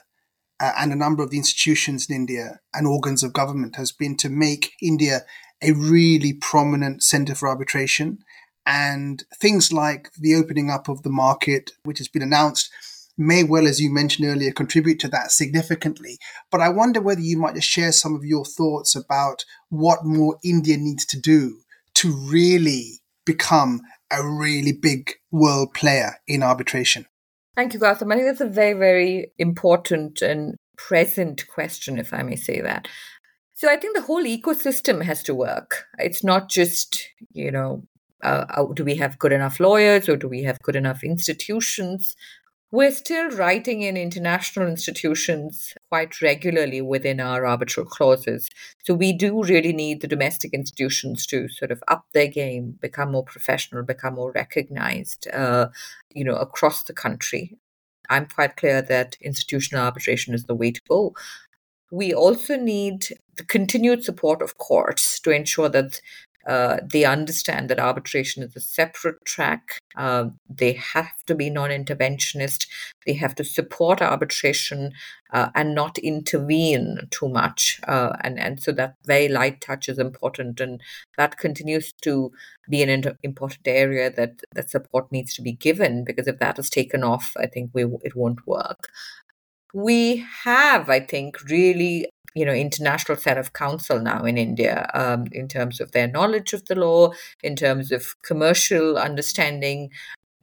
uh, 0.62 0.72
and 0.78 0.92
a 0.92 0.96
number 0.96 1.22
of 1.22 1.30
the 1.30 1.36
institutions 1.36 2.08
in 2.08 2.14
India 2.14 2.60
and 2.72 2.86
organs 2.86 3.24
of 3.24 3.32
government 3.32 3.76
has 3.76 3.90
been 3.90 4.16
to 4.16 4.28
make 4.28 4.72
India 4.80 5.22
a 5.60 5.72
really 5.72 6.32
prominent 6.32 7.02
center 7.02 7.34
for 7.34 7.48
arbitration. 7.48 8.18
And 8.64 9.24
things 9.40 9.72
like 9.72 10.10
the 10.18 10.36
opening 10.36 10.70
up 10.70 10.88
of 10.88 11.02
the 11.02 11.10
market, 11.10 11.72
which 11.82 11.98
has 11.98 12.06
been 12.06 12.22
announced, 12.22 12.70
may 13.18 13.42
well, 13.42 13.66
as 13.66 13.80
you 13.80 13.92
mentioned 13.92 14.28
earlier, 14.28 14.52
contribute 14.52 15.00
to 15.00 15.08
that 15.08 15.32
significantly. 15.32 16.18
But 16.50 16.60
I 16.60 16.68
wonder 16.68 17.00
whether 17.00 17.20
you 17.20 17.36
might 17.38 17.56
just 17.56 17.68
share 17.68 17.90
some 17.90 18.14
of 18.14 18.24
your 18.24 18.44
thoughts 18.44 18.94
about 18.94 19.44
what 19.68 20.04
more 20.04 20.38
India 20.44 20.76
needs 20.76 21.04
to 21.06 21.20
do 21.20 21.58
to 21.94 22.12
really 22.12 23.02
become 23.26 23.80
a 24.12 24.24
really 24.24 24.72
big 24.72 25.12
world 25.30 25.74
player 25.74 26.16
in 26.28 26.42
arbitration? 26.42 27.06
Thank 27.54 27.74
you, 27.74 27.80
Gautam. 27.80 28.12
I 28.12 28.16
think 28.16 28.28
that's 28.28 28.40
a 28.40 28.46
very, 28.46 28.72
very 28.72 29.32
important 29.38 30.22
and 30.22 30.56
present 30.78 31.46
question, 31.48 31.98
if 31.98 32.12
I 32.12 32.22
may 32.22 32.36
say 32.36 32.60
that. 32.60 32.88
So 33.54 33.68
I 33.68 33.76
think 33.76 33.94
the 33.94 34.02
whole 34.02 34.24
ecosystem 34.24 35.02
has 35.02 35.22
to 35.24 35.34
work. 35.34 35.84
It's 35.98 36.24
not 36.24 36.48
just, 36.48 37.08
you 37.32 37.50
know, 37.50 37.82
uh, 38.24 38.46
uh 38.48 38.64
do 38.72 38.84
we 38.84 38.96
have 38.96 39.18
good 39.18 39.32
enough 39.32 39.60
lawyers 39.60 40.08
or 40.08 40.16
do 40.16 40.28
we 40.28 40.42
have 40.44 40.58
good 40.62 40.76
enough 40.76 41.04
institutions? 41.04 42.14
We're 42.72 42.90
still 42.90 43.28
writing 43.28 43.82
in 43.82 43.98
international 43.98 44.66
institutions 44.66 45.74
quite 45.90 46.22
regularly 46.22 46.80
within 46.80 47.20
our 47.20 47.44
arbitral 47.44 47.84
clauses. 47.84 48.48
So 48.84 48.94
we 48.94 49.12
do 49.12 49.42
really 49.42 49.74
need 49.74 50.00
the 50.00 50.08
domestic 50.08 50.54
institutions 50.54 51.26
to 51.26 51.50
sort 51.50 51.70
of 51.70 51.84
up 51.88 52.06
their 52.14 52.28
game, 52.28 52.78
become 52.80 53.12
more 53.12 53.24
professional, 53.24 53.82
become 53.82 54.14
more 54.14 54.32
recognized, 54.32 55.28
uh, 55.34 55.68
you 56.14 56.24
know, 56.24 56.36
across 56.36 56.84
the 56.84 56.94
country. 56.94 57.58
I'm 58.08 58.24
quite 58.24 58.56
clear 58.56 58.80
that 58.80 59.18
institutional 59.20 59.84
arbitration 59.84 60.32
is 60.32 60.44
the 60.44 60.54
way 60.54 60.70
to 60.70 60.80
go. 60.88 61.14
We 61.90 62.14
also 62.14 62.56
need 62.56 63.08
the 63.36 63.44
continued 63.44 64.02
support 64.02 64.40
of 64.40 64.56
courts 64.56 65.20
to 65.20 65.30
ensure 65.30 65.68
that 65.68 66.00
uh, 66.46 66.78
they 66.84 67.04
understand 67.04 67.68
that 67.68 67.78
arbitration 67.78 68.42
is 68.42 68.56
a 68.56 68.60
separate 68.60 69.24
track. 69.24 69.78
Uh, 69.96 70.26
they 70.48 70.72
have 70.72 71.22
to 71.26 71.34
be 71.34 71.50
non 71.50 71.70
interventionist. 71.70 72.66
They 73.06 73.14
have 73.14 73.34
to 73.36 73.44
support 73.44 74.02
arbitration 74.02 74.92
uh, 75.32 75.50
and 75.54 75.74
not 75.74 75.98
intervene 75.98 77.08
too 77.10 77.28
much. 77.28 77.80
Uh, 77.86 78.16
and, 78.22 78.38
and 78.38 78.62
so 78.62 78.72
that 78.72 78.96
very 79.06 79.28
light 79.28 79.60
touch 79.60 79.88
is 79.88 79.98
important. 79.98 80.60
And 80.60 80.80
that 81.16 81.38
continues 81.38 81.92
to 82.02 82.32
be 82.68 82.82
an 82.82 82.88
inter- 82.88 83.18
important 83.22 83.66
area 83.66 84.10
that, 84.10 84.40
that 84.54 84.70
support 84.70 85.10
needs 85.12 85.34
to 85.34 85.42
be 85.42 85.52
given 85.52 86.04
because 86.04 86.26
if 86.26 86.38
that 86.38 86.58
is 86.58 86.70
taken 86.70 87.04
off, 87.04 87.32
I 87.36 87.46
think 87.46 87.70
we, 87.72 87.84
it 88.02 88.16
won't 88.16 88.46
work 88.46 88.88
we 89.74 90.24
have, 90.44 90.90
I 90.90 91.00
think, 91.00 91.42
really 91.48 92.08
you 92.34 92.44
know 92.44 92.52
international 92.52 93.18
set 93.18 93.38
of 93.38 93.52
counsel 93.52 94.00
now 94.00 94.24
in 94.24 94.38
India 94.38 94.90
um, 94.94 95.26
in 95.32 95.48
terms 95.48 95.80
of 95.80 95.92
their 95.92 96.08
knowledge 96.08 96.52
of 96.52 96.64
the 96.66 96.74
law, 96.74 97.12
in 97.42 97.56
terms 97.56 97.92
of 97.92 98.14
commercial 98.22 98.98
understanding. 98.98 99.90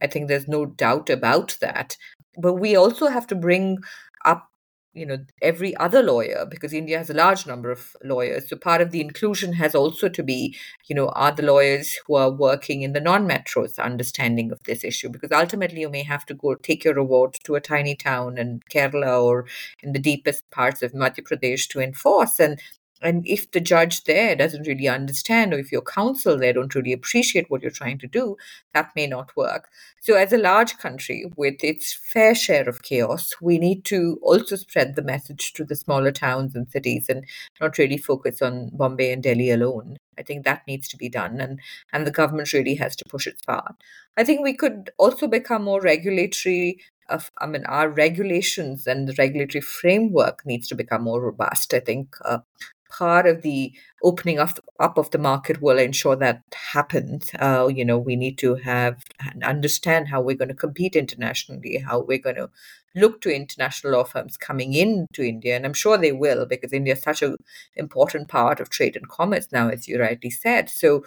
I 0.01 0.07
think 0.07 0.27
there's 0.27 0.47
no 0.47 0.65
doubt 0.65 1.09
about 1.09 1.57
that. 1.61 1.97
But 2.37 2.53
we 2.53 2.75
also 2.75 3.07
have 3.07 3.27
to 3.27 3.35
bring 3.35 3.79
up 4.25 4.49
you 4.93 5.05
know 5.05 5.17
every 5.41 5.75
other 5.77 6.01
lawyer 6.01 6.45
because 6.49 6.73
india 6.73 6.97
has 6.97 7.09
a 7.09 7.13
large 7.13 7.45
number 7.45 7.71
of 7.71 7.95
lawyers 8.03 8.49
so 8.49 8.55
part 8.55 8.81
of 8.81 8.91
the 8.91 9.01
inclusion 9.01 9.53
has 9.53 9.75
also 9.75 10.09
to 10.09 10.23
be 10.23 10.55
you 10.87 10.95
know 10.95 11.09
are 11.09 11.31
the 11.31 11.43
lawyers 11.43 11.95
who 12.07 12.15
are 12.15 12.31
working 12.31 12.81
in 12.81 12.93
the 12.93 12.99
non-metros 12.99 13.77
understanding 13.79 14.51
of 14.51 14.61
this 14.63 14.83
issue? 14.83 15.09
Because 15.09 15.31
ultimately 15.31 15.81
you 15.81 15.89
may 15.89 16.03
have 16.03 16.25
to 16.25 16.33
go 16.33 16.55
take 16.55 16.83
your 16.83 16.97
award 16.97 17.37
to 17.43 17.55
a 17.55 17.61
tiny 17.61 17.95
town 17.95 18.37
in 18.37 18.61
kerala 18.71 19.21
or 19.21 19.45
in 19.83 19.93
the 19.93 19.99
deepest 19.99 20.49
parts 20.49 20.81
of 20.81 20.93
madhya 20.93 21.23
pradesh 21.27 21.67
to 21.69 21.79
enforce 21.79 22.39
and 22.39 22.59
and 23.01 23.25
if 23.25 23.51
the 23.51 23.59
judge 23.59 24.03
there 24.03 24.35
doesn't 24.35 24.67
really 24.67 24.87
understand, 24.87 25.53
or 25.53 25.59
if 25.59 25.71
your 25.71 25.81
counsel 25.81 26.37
there 26.37 26.53
don't 26.53 26.75
really 26.75 26.93
appreciate 26.93 27.49
what 27.49 27.61
you're 27.61 27.71
trying 27.71 27.97
to 27.99 28.07
do, 28.07 28.35
that 28.73 28.91
may 28.95 29.07
not 29.07 29.35
work. 29.35 29.69
So, 30.01 30.15
as 30.15 30.33
a 30.33 30.37
large 30.37 30.77
country 30.77 31.25
with 31.35 31.63
its 31.63 31.93
fair 31.93 32.35
share 32.35 32.67
of 32.67 32.83
chaos, 32.83 33.33
we 33.41 33.57
need 33.57 33.85
to 33.85 34.19
also 34.21 34.55
spread 34.55 34.95
the 34.95 35.01
message 35.01 35.53
to 35.53 35.63
the 35.63 35.75
smaller 35.75 36.11
towns 36.11 36.55
and 36.55 36.69
cities 36.69 37.07
and 37.09 37.25
not 37.61 37.77
really 37.77 37.97
focus 37.97 38.41
on 38.41 38.69
Bombay 38.73 39.11
and 39.11 39.23
Delhi 39.23 39.51
alone. 39.51 39.97
I 40.17 40.23
think 40.23 40.43
that 40.43 40.67
needs 40.67 40.87
to 40.89 40.97
be 40.97 41.09
done, 41.09 41.39
and, 41.39 41.59
and 41.93 42.05
the 42.05 42.11
government 42.11 42.51
really 42.53 42.75
has 42.75 42.95
to 42.97 43.05
push 43.05 43.27
its 43.27 43.41
part. 43.41 43.75
I 44.17 44.23
think 44.23 44.41
we 44.41 44.53
could 44.53 44.89
also 44.97 45.27
become 45.27 45.63
more 45.63 45.79
regulatory 45.79 46.79
of, 47.09 47.31
I 47.39 47.47
mean, 47.47 47.65
our 47.65 47.89
regulations 47.89 48.85
and 48.87 49.07
the 49.07 49.15
regulatory 49.17 49.61
framework 49.61 50.45
needs 50.45 50.67
to 50.67 50.75
become 50.75 51.03
more 51.03 51.21
robust. 51.21 51.73
I 51.73 51.79
think 51.79 52.15
uh, 52.23 52.39
part 52.89 53.27
of 53.27 53.41
the 53.41 53.71
opening 54.03 54.39
up, 54.39 54.59
up 54.79 54.97
of 54.97 55.11
the 55.11 55.17
market 55.17 55.61
will 55.61 55.77
ensure 55.77 56.15
that 56.15 56.43
happens. 56.73 57.31
Uh, 57.39 57.69
you 57.73 57.85
know, 57.85 57.97
we 57.97 58.15
need 58.15 58.37
to 58.39 58.55
have 58.55 59.03
and 59.19 59.43
understand 59.43 60.07
how 60.07 60.21
we're 60.21 60.35
going 60.35 60.49
to 60.49 60.55
compete 60.55 60.95
internationally, 60.95 61.77
how 61.77 61.99
we're 61.99 62.17
going 62.17 62.35
to 62.35 62.49
look 62.95 63.21
to 63.21 63.33
international 63.33 63.93
law 63.93 64.03
firms 64.03 64.37
coming 64.37 64.73
into 64.73 65.23
India, 65.23 65.55
and 65.55 65.65
I'm 65.65 65.73
sure 65.73 65.97
they 65.97 66.11
will 66.11 66.45
because 66.45 66.73
India 66.73 66.93
is 66.93 67.01
such 67.01 67.21
an 67.21 67.37
important 67.75 68.27
part 68.27 68.59
of 68.59 68.69
trade 68.69 68.95
and 68.95 69.07
commerce 69.07 69.47
now, 69.51 69.69
as 69.69 69.87
you 69.87 69.99
rightly 69.99 70.29
said. 70.29 70.69
So 70.69 71.03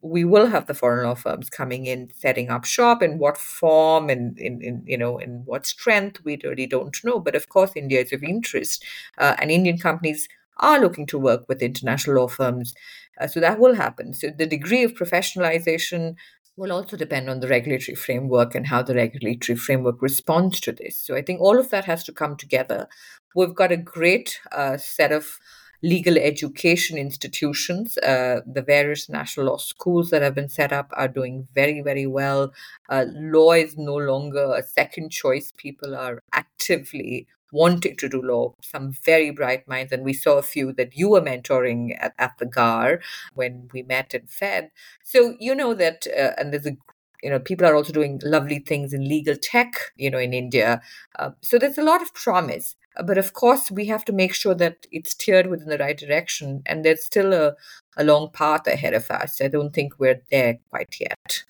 we 0.00 0.22
will 0.22 0.48
have 0.48 0.66
the 0.66 0.74
foreign 0.74 1.06
law 1.06 1.14
firms 1.14 1.48
coming 1.48 1.86
in, 1.86 2.10
setting 2.14 2.50
up 2.50 2.64
shop 2.66 3.02
in 3.02 3.18
what 3.18 3.38
form 3.38 4.10
and 4.10 4.38
in, 4.38 4.60
in 4.60 4.82
you 4.86 4.98
know 4.98 5.18
in 5.18 5.42
what 5.46 5.66
strength 5.66 6.22
we 6.24 6.38
really 6.44 6.66
don't 6.66 6.96
know. 7.04 7.18
But 7.18 7.34
of 7.34 7.48
course, 7.48 7.72
India 7.74 8.00
is 8.00 8.12
of 8.12 8.22
interest, 8.22 8.84
uh, 9.18 9.34
and 9.38 9.50
Indian 9.50 9.78
companies 9.78 10.28
are 10.58 10.80
looking 10.80 11.06
to 11.06 11.18
work 11.18 11.44
with 11.48 11.62
international 11.62 12.16
law 12.16 12.28
firms. 12.28 12.74
Uh, 13.20 13.26
so 13.26 13.40
that 13.40 13.58
will 13.58 13.74
happen. 13.74 14.14
So 14.14 14.30
the 14.30 14.46
degree 14.46 14.82
of 14.84 14.94
professionalization 14.94 16.16
will 16.56 16.72
also 16.72 16.96
depend 16.96 17.28
on 17.28 17.40
the 17.40 17.48
regulatory 17.48 17.96
framework 17.96 18.54
and 18.54 18.68
how 18.68 18.82
the 18.82 18.94
regulatory 18.94 19.56
framework 19.56 20.00
responds 20.00 20.60
to 20.60 20.72
this. 20.72 20.96
So 20.96 21.16
I 21.16 21.22
think 21.22 21.40
all 21.40 21.58
of 21.58 21.70
that 21.70 21.84
has 21.84 22.04
to 22.04 22.12
come 22.12 22.36
together. 22.36 22.88
We've 23.34 23.54
got 23.54 23.72
a 23.72 23.76
great 23.76 24.40
uh, 24.52 24.76
set 24.76 25.10
of 25.10 25.38
legal 25.82 26.16
education 26.16 26.96
institutions. 26.96 27.98
Uh, 27.98 28.40
the 28.46 28.62
various 28.62 29.08
national 29.08 29.46
law 29.46 29.58
schools 29.58 30.10
that 30.10 30.22
have 30.22 30.34
been 30.34 30.48
set 30.48 30.72
up 30.72 30.90
are 30.92 31.08
doing 31.08 31.46
very, 31.54 31.82
very 31.82 32.06
well. 32.06 32.52
Uh, 32.88 33.04
law 33.12 33.52
is 33.52 33.76
no 33.76 33.96
longer 33.96 34.54
a 34.54 34.62
second 34.62 35.10
choice. 35.10 35.52
People 35.56 35.94
are 35.94 36.22
actively 36.32 37.26
wanting 37.54 37.96
to 37.96 38.08
do 38.08 38.20
law, 38.20 38.54
some 38.62 38.92
very 39.04 39.30
bright 39.30 39.66
minds. 39.68 39.92
And 39.92 40.04
we 40.04 40.12
saw 40.12 40.38
a 40.38 40.42
few 40.42 40.72
that 40.74 40.96
you 40.96 41.08
were 41.10 41.20
mentoring 41.22 41.96
at, 42.00 42.12
at 42.18 42.32
the 42.38 42.46
GAR 42.46 43.00
when 43.34 43.68
we 43.72 43.82
met 43.82 44.12
in 44.12 44.26
Fed. 44.26 44.70
So 45.04 45.36
you 45.38 45.54
know 45.54 45.72
that, 45.74 46.06
uh, 46.08 46.32
and 46.36 46.52
there's 46.52 46.66
a 46.66 46.76
you 47.22 47.30
know 47.30 47.38
people 47.38 47.66
are 47.66 47.74
also 47.74 47.92
doing 47.92 48.20
lovely 48.22 48.58
things 48.58 48.92
in 48.92 49.08
legal 49.08 49.34
tech 49.34 49.72
you 49.96 50.10
know 50.10 50.18
in 50.18 50.34
india 50.34 50.82
uh, 51.18 51.30
so 51.40 51.58
there's 51.58 51.78
a 51.78 51.82
lot 51.90 52.02
of 52.02 52.12
promise 52.12 52.76
but 53.06 53.16
of 53.16 53.32
course 53.32 53.70
we 53.70 53.86
have 53.86 54.04
to 54.04 54.12
make 54.12 54.34
sure 54.34 54.54
that 54.54 54.86
it's 54.92 55.12
steered 55.12 55.46
within 55.46 55.68
the 55.68 55.78
right 55.78 55.96
direction 55.96 56.62
and 56.66 56.84
there's 56.84 57.02
still 57.02 57.32
a, 57.32 57.54
a 57.96 58.04
long 58.04 58.30
path 58.30 58.66
ahead 58.66 58.92
of 58.92 59.10
us 59.10 59.40
i 59.40 59.48
don't 59.48 59.72
think 59.72 59.98
we're 59.98 60.20
there 60.30 60.58
quite 60.70 61.00
yet 61.00 61.44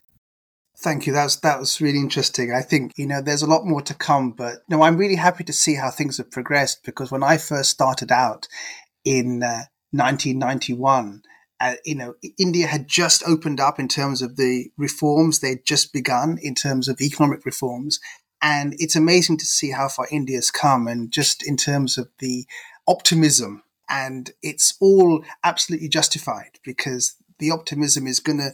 Thank 0.76 1.06
you. 1.06 1.12
That's 1.12 1.36
that 1.36 1.60
was 1.60 1.80
really 1.80 1.98
interesting. 1.98 2.52
I 2.52 2.60
think 2.60 2.92
you 2.96 3.06
know 3.06 3.22
there's 3.22 3.42
a 3.42 3.50
lot 3.50 3.64
more 3.64 3.82
to 3.82 3.94
come, 3.94 4.32
but 4.32 4.58
no, 4.68 4.82
I'm 4.82 4.96
really 4.96 5.16
happy 5.16 5.44
to 5.44 5.52
see 5.52 5.74
how 5.76 5.90
things 5.90 6.16
have 6.18 6.30
progressed 6.30 6.84
because 6.84 7.12
when 7.12 7.22
I 7.22 7.36
first 7.36 7.70
started 7.70 8.10
out 8.10 8.48
in 9.04 9.42
uh, 9.42 9.70
1991, 9.92 11.22
uh, 11.60 11.74
you 11.84 11.94
know, 11.94 12.14
India 12.38 12.66
had 12.66 12.88
just 12.88 13.22
opened 13.26 13.60
up 13.60 13.78
in 13.78 13.86
terms 13.86 14.20
of 14.20 14.36
the 14.36 14.70
reforms 14.76 15.38
they'd 15.38 15.64
just 15.64 15.92
begun 15.92 16.38
in 16.42 16.54
terms 16.56 16.88
of 16.88 17.00
economic 17.00 17.46
reforms, 17.46 18.00
and 18.42 18.74
it's 18.78 18.96
amazing 18.96 19.36
to 19.38 19.46
see 19.46 19.70
how 19.70 19.88
far 19.88 20.08
India's 20.10 20.50
come, 20.50 20.88
and 20.88 21.12
just 21.12 21.46
in 21.46 21.56
terms 21.56 21.96
of 21.96 22.08
the 22.18 22.46
optimism, 22.88 23.62
and 23.88 24.32
it's 24.42 24.74
all 24.80 25.24
absolutely 25.44 25.88
justified 25.88 26.58
because 26.64 27.14
the 27.38 27.52
optimism 27.52 28.08
is 28.08 28.18
going 28.18 28.38
to 28.38 28.50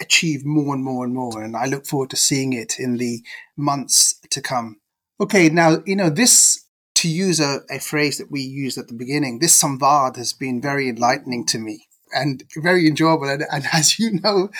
achieve 0.00 0.44
more 0.44 0.74
and 0.74 0.84
more 0.84 1.04
and 1.04 1.14
more. 1.14 1.42
And 1.42 1.56
I 1.56 1.66
look 1.66 1.86
forward 1.86 2.10
to 2.10 2.16
seeing 2.16 2.52
it 2.52 2.78
in 2.78 2.96
the 2.96 3.22
months 3.56 4.18
to 4.30 4.40
come. 4.40 4.80
Okay, 5.20 5.48
now, 5.48 5.78
you 5.86 5.96
know, 5.96 6.10
this, 6.10 6.64
to 6.96 7.08
use 7.08 7.40
a, 7.40 7.60
a 7.70 7.78
phrase 7.78 8.18
that 8.18 8.30
we 8.30 8.40
used 8.40 8.78
at 8.78 8.88
the 8.88 8.94
beginning, 8.94 9.38
this 9.38 9.60
samvad 9.60 10.16
has 10.16 10.32
been 10.32 10.60
very 10.60 10.88
enlightening 10.88 11.46
to 11.46 11.58
me 11.58 11.86
and 12.12 12.44
very 12.56 12.86
enjoyable. 12.86 13.28
And, 13.28 13.44
and 13.50 13.64
as 13.72 13.98
you 13.98 14.20
know, 14.20 14.50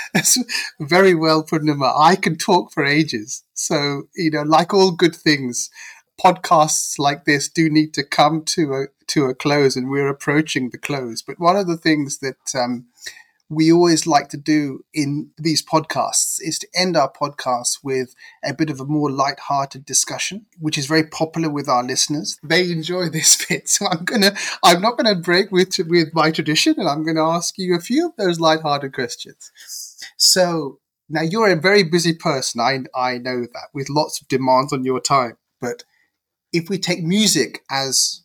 very 0.81 1.15
well, 1.15 1.43
Poornima, 1.45 1.93
I 1.99 2.17
can 2.17 2.37
talk 2.37 2.73
for 2.73 2.85
ages. 2.85 3.43
So, 3.55 4.05
you 4.15 4.31
know, 4.31 4.43
like 4.43 4.73
all 4.73 4.93
good 4.93 5.15
things, 5.15 5.71
podcasts 6.23 6.99
like 6.99 7.25
this 7.25 7.49
do 7.49 7.69
need 7.69 7.93
to 7.95 8.05
come 8.05 8.43
to 8.45 8.75
a 8.75 8.87
to 9.09 9.27
a 9.27 9.35
close, 9.35 9.77
and 9.77 9.89
we're 9.89 10.09
approaching 10.09 10.71
the 10.71 10.79
close. 10.79 11.23
But 11.23 11.39
one 11.39 11.57
of 11.57 11.69
the 11.69 11.77
things 11.77 12.19
that 12.19 12.55
um, 12.55 12.87
we 13.49 13.71
always 13.71 14.07
like 14.07 14.29
to 14.31 14.37
do 14.37 14.85
in 14.93 15.31
these 15.39 15.65
podcasts 15.65 16.39
is 16.41 16.59
to 16.59 16.69
end 16.75 16.97
our 16.97 17.11
podcasts 17.13 17.79
with 17.83 18.15
a 18.45 18.53
bit 18.53 18.71
of 18.71 18.81
a 18.81 18.85
more 18.85 19.11
light-hearted 19.11 19.85
discussion, 19.85 20.47
which 20.59 20.77
is 20.77 20.87
very 20.87 21.05
popular 21.05 21.49
with 21.49 21.69
our 21.69 21.85
listeners. 21.85 22.39
They 22.43 22.71
enjoy 22.71 23.09
this 23.09 23.45
bit, 23.49 23.69
so 23.69 23.87
I'm 23.87 24.05
gonna 24.05 24.35
I'm 24.65 24.81
not 24.81 24.97
gonna 24.97 25.15
break 25.15 25.53
with 25.53 25.79
with 25.87 26.09
my 26.13 26.31
tradition, 26.31 26.75
and 26.79 26.89
I'm 26.89 27.05
gonna 27.05 27.29
ask 27.29 27.57
you 27.57 27.75
a 27.77 27.81
few 27.81 28.07
of 28.07 28.17
those 28.17 28.41
light-hearted 28.41 28.93
questions. 28.93 29.53
So 30.17 30.81
now 31.09 31.23
you're 31.23 31.51
a 31.51 31.61
very 31.61 31.85
busy 31.85 32.15
person, 32.15 32.61
I 32.61 32.81
I 32.95 33.19
know 33.19 33.43
that, 33.43 33.69
with 33.73 33.89
lots 33.89 34.21
of 34.21 34.29
demands 34.29 34.73
on 34.73 34.85
your 34.85 35.01
time, 35.01 35.37
but 35.61 35.85
if 36.53 36.69
we 36.69 36.79
take 36.79 37.03
music 37.03 37.63
as 37.71 38.23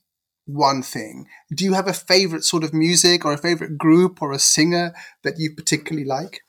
one 0.53 0.81
thing. 0.81 1.27
Do 1.53 1.63
you 1.63 1.73
have 1.73 1.87
a 1.87 1.93
favorite 1.93 2.43
sort 2.43 2.63
of 2.63 2.73
music 2.73 3.25
or 3.25 3.33
a 3.33 3.37
favorite 3.37 3.77
group 3.77 4.21
or 4.21 4.31
a 4.31 4.39
singer 4.39 4.93
that 5.23 5.37
you 5.37 5.53
particularly 5.55 6.05
like? 6.05 6.41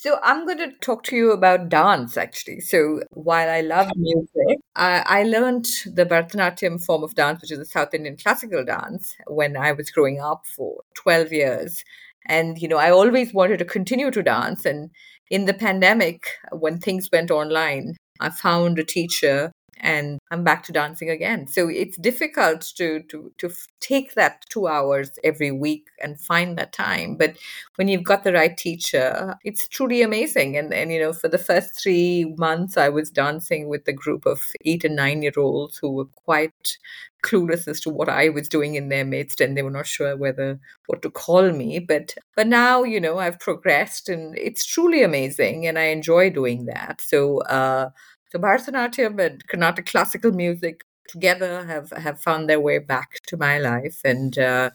So 0.00 0.18
I'm 0.22 0.46
going 0.46 0.56
to 0.56 0.72
talk 0.80 1.02
to 1.04 1.16
you 1.16 1.30
about 1.30 1.68
dance, 1.68 2.16
actually. 2.16 2.60
So 2.60 3.02
while 3.10 3.50
I 3.50 3.60
love 3.60 3.90
music, 3.96 4.58
I, 4.74 5.02
I 5.04 5.22
learned 5.24 5.66
the 5.84 6.06
Bharatanatyam 6.06 6.82
form 6.82 7.04
of 7.04 7.14
dance, 7.14 7.42
which 7.42 7.52
is 7.52 7.58
a 7.58 7.66
South 7.66 7.92
Indian 7.92 8.16
classical 8.16 8.64
dance, 8.64 9.14
when 9.26 9.58
I 9.58 9.72
was 9.72 9.90
growing 9.90 10.18
up 10.18 10.46
for 10.46 10.80
12 10.94 11.32
years. 11.34 11.84
And, 12.24 12.56
you 12.56 12.66
know, 12.66 12.78
I 12.78 12.90
always 12.90 13.34
wanted 13.34 13.58
to 13.58 13.66
continue 13.66 14.10
to 14.10 14.22
dance. 14.22 14.64
And 14.64 14.88
in 15.30 15.44
the 15.44 15.52
pandemic, 15.52 16.28
when 16.50 16.78
things 16.78 17.10
went 17.12 17.30
online, 17.30 17.96
I 18.20 18.30
found 18.30 18.78
a 18.78 18.84
teacher 18.84 19.52
and 19.80 20.18
I'm 20.30 20.44
back 20.44 20.62
to 20.64 20.72
dancing 20.72 21.10
again. 21.10 21.46
So 21.46 21.68
it's 21.68 21.96
difficult 21.96 22.60
to 22.76 23.02
to 23.04 23.32
to 23.38 23.50
take 23.80 24.14
that 24.14 24.44
two 24.48 24.66
hours 24.68 25.10
every 25.24 25.50
week 25.50 25.88
and 26.02 26.20
find 26.20 26.56
that 26.58 26.72
time. 26.72 27.16
But 27.16 27.36
when 27.76 27.88
you've 27.88 28.04
got 28.04 28.24
the 28.24 28.32
right 28.32 28.56
teacher, 28.56 29.36
it's 29.44 29.66
truly 29.68 30.02
amazing. 30.02 30.56
And 30.56 30.72
and 30.72 30.92
you 30.92 31.00
know, 31.00 31.12
for 31.12 31.28
the 31.28 31.38
first 31.38 31.80
three 31.80 32.34
months, 32.36 32.76
I 32.76 32.88
was 32.88 33.10
dancing 33.10 33.68
with 33.68 33.86
a 33.88 33.92
group 33.92 34.26
of 34.26 34.42
eight 34.64 34.84
and 34.84 34.96
nine 34.96 35.22
year 35.22 35.32
olds 35.36 35.78
who 35.78 35.90
were 35.92 36.06
quite 36.06 36.78
clueless 37.22 37.68
as 37.68 37.80
to 37.80 37.90
what 37.90 38.08
I 38.08 38.30
was 38.30 38.48
doing 38.48 38.74
in 38.76 38.88
their 38.88 39.04
midst, 39.04 39.40
and 39.40 39.56
they 39.56 39.62
were 39.62 39.70
not 39.70 39.86
sure 39.86 40.16
whether 40.16 40.58
what 40.86 41.02
to 41.02 41.10
call 41.10 41.52
me. 41.52 41.78
But 41.78 42.14
but 42.36 42.46
now 42.46 42.82
you 42.82 43.00
know 43.00 43.18
I've 43.18 43.40
progressed, 43.40 44.08
and 44.08 44.36
it's 44.38 44.64
truly 44.64 45.02
amazing, 45.02 45.66
and 45.66 45.78
I 45.78 45.84
enjoy 45.84 46.30
doing 46.30 46.66
that. 46.66 47.00
So. 47.00 47.40
Uh, 47.42 47.90
so 48.30 48.38
Bharatanatyam 48.38 49.18
and 49.24 49.46
Carnatic 49.46 49.86
classical 49.86 50.32
music 50.32 50.84
together 51.08 51.66
have, 51.66 51.90
have 51.90 52.20
found 52.20 52.48
their 52.48 52.60
way 52.60 52.78
back 52.78 53.20
to 53.26 53.36
my 53.36 53.58
life. 53.58 54.00
And 54.04 54.38
uh, 54.38 54.70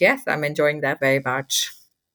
yes, 0.00 0.22
I'm 0.26 0.44
enjoying 0.44 0.80
that 0.80 1.00
very 1.00 1.20
much. 1.20 1.72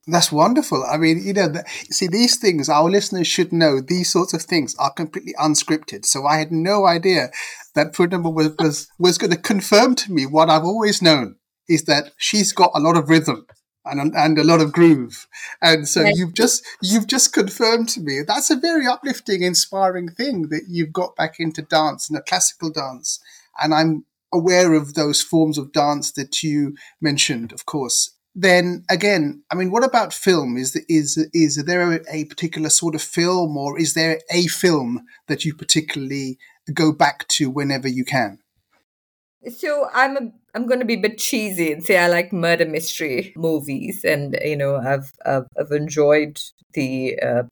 That's 0.08 0.32
wonderful. 0.32 0.84
I 0.84 0.98
mean, 0.98 1.24
you 1.24 1.32
know, 1.34 1.48
the, 1.48 1.64
see, 1.92 2.08
these 2.08 2.38
things, 2.38 2.68
our 2.68 2.90
listeners 2.90 3.28
should 3.28 3.54
know 3.54 3.80
these 3.80 4.12
sorts 4.12 4.34
of 4.34 4.42
things 4.42 4.76
are 4.80 4.92
completely 4.92 5.34
unscripted. 5.40 6.06
So 6.06 6.26
I 6.26 6.38
had 6.38 6.52
no 6.52 6.86
idea 6.86 7.30
that 7.76 7.94
Poornima 7.94 8.34
was, 8.34 8.54
was, 8.60 8.90
was 9.00 9.18
going 9.18 9.32
to 9.32 9.38
confirm 9.38 9.96
to 9.96 10.12
me 10.12 10.26
what 10.26 10.50
I've 10.50 10.64
always 10.64 11.02
known 11.02 11.36
is 11.70 11.86
that 11.86 12.12
she's 12.18 12.52
got 12.52 12.72
a 12.74 12.80
lot 12.80 12.98
of 12.98 13.10
rhythm 13.10 13.46
and 13.86 14.14
and 14.16 14.38
a 14.38 14.44
lot 14.44 14.62
of 14.62 14.72
groove. 14.72 15.28
And 15.62 15.88
so 15.88 16.04
you've 16.04 16.34
just 16.34 16.64
you've 16.82 17.08
just 17.08 17.34
confirmed 17.34 17.90
to 17.90 18.02
me 18.02 18.22
that's 18.26 18.50
a 18.50 18.56
very 18.56 18.88
uplifting, 18.88 19.42
inspiring 19.42 20.10
thing 20.10 20.50
that 20.50 20.64
you've 20.70 20.94
got 20.94 21.16
back 21.16 21.40
into 21.40 21.62
dance 21.62 22.10
and 22.10 22.18
a 22.18 22.24
classical 22.24 22.72
dance. 22.72 23.20
And 23.62 23.74
I'm 23.74 24.06
aware 24.34 24.74
of 24.74 24.94
those 24.94 25.22
forms 25.22 25.58
of 25.58 25.72
dance 25.72 26.12
that 26.14 26.42
you 26.42 26.76
mentioned, 27.02 27.52
of 27.52 27.66
course. 27.66 28.16
Then 28.34 28.86
again, 28.90 29.44
I 29.52 29.56
mean, 29.56 29.72
what 29.72 29.84
about 29.84 30.14
film? 30.14 30.58
Is 30.58 30.76
is 30.88 31.18
is 31.34 31.64
there 31.66 32.02
a 32.10 32.26
particular 32.26 32.70
sort 32.70 32.96
of 32.96 33.02
film, 33.02 33.58
or 33.58 33.78
is 33.78 33.94
there 33.94 34.22
a 34.32 34.48
film 34.48 35.06
that 35.28 35.44
you 35.44 35.54
particularly 35.54 36.38
go 36.74 36.94
back 36.94 37.28
to 37.30 37.50
whenever 37.50 37.90
you 37.90 38.06
can? 38.06 38.40
So 39.50 39.88
I'm 39.94 40.18
a, 40.18 40.32
I'm 40.54 40.68
going 40.68 40.80
to 40.80 40.86
be 40.86 40.96
a 40.96 41.02
bit 41.02 41.18
cheesy 41.18 41.72
and 41.72 41.84
say 41.84 41.98
I 41.98 42.08
like 42.08 42.32
murder 42.32 42.66
mystery 42.66 43.34
movies, 43.36 44.04
and 44.04 44.38
you 44.44 44.56
know 44.56 44.76
I've 44.76 45.12
I've, 45.26 45.48
I've 45.60 45.72
enjoyed 45.72 46.40
the 46.74 47.20
uh, 47.20 47.44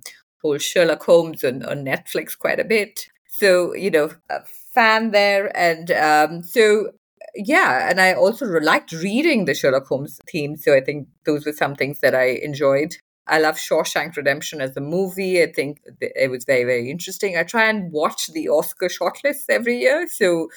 whole 0.42 0.58
Sherlock 0.58 1.04
Holmes 1.04 1.44
on, 1.44 1.64
on 1.66 1.86
Netflix 1.86 2.38
quite 2.38 2.60
a 2.60 2.66
bit. 2.66 3.08
So 3.28 3.74
you 3.74 3.90
know, 3.90 4.12
a 4.30 4.42
fan 4.74 5.12
there, 5.12 5.56
and 5.58 5.90
um, 5.92 6.44
so 6.44 6.92
yeah, 7.36 7.90
and 7.90 8.00
I 8.00 8.14
also 8.14 8.46
liked 8.46 8.92
reading 8.92 9.46
the 9.46 9.56
Sherlock 9.56 9.88
Holmes 9.88 10.20
theme. 10.30 10.58
So 10.58 10.76
I 10.76 10.82
think 10.82 11.08
those 11.26 11.46
were 11.46 11.54
some 11.54 11.76
things 11.76 12.02
that 12.02 12.14
I 12.14 12.40
enjoyed. 12.44 12.98
I 13.28 13.40
love 13.40 13.58
Shawshank 13.58 14.16
Redemption 14.16 14.60
as 14.60 14.76
a 14.76 14.82
movie. 14.82 15.42
I 15.42 15.52
think 15.52 15.82
it 16.02 16.32
was 16.32 16.46
very, 16.46 16.64
very 16.64 16.90
interesting. 16.90 17.38
I 17.38 17.44
try 17.44 17.70
and 17.70 17.92
watch 17.92 18.28
the 18.34 18.50
Oscar 18.50 18.88
shortlists 18.88 19.46
every 19.50 19.78
year. 19.80 20.08
So 20.08 20.50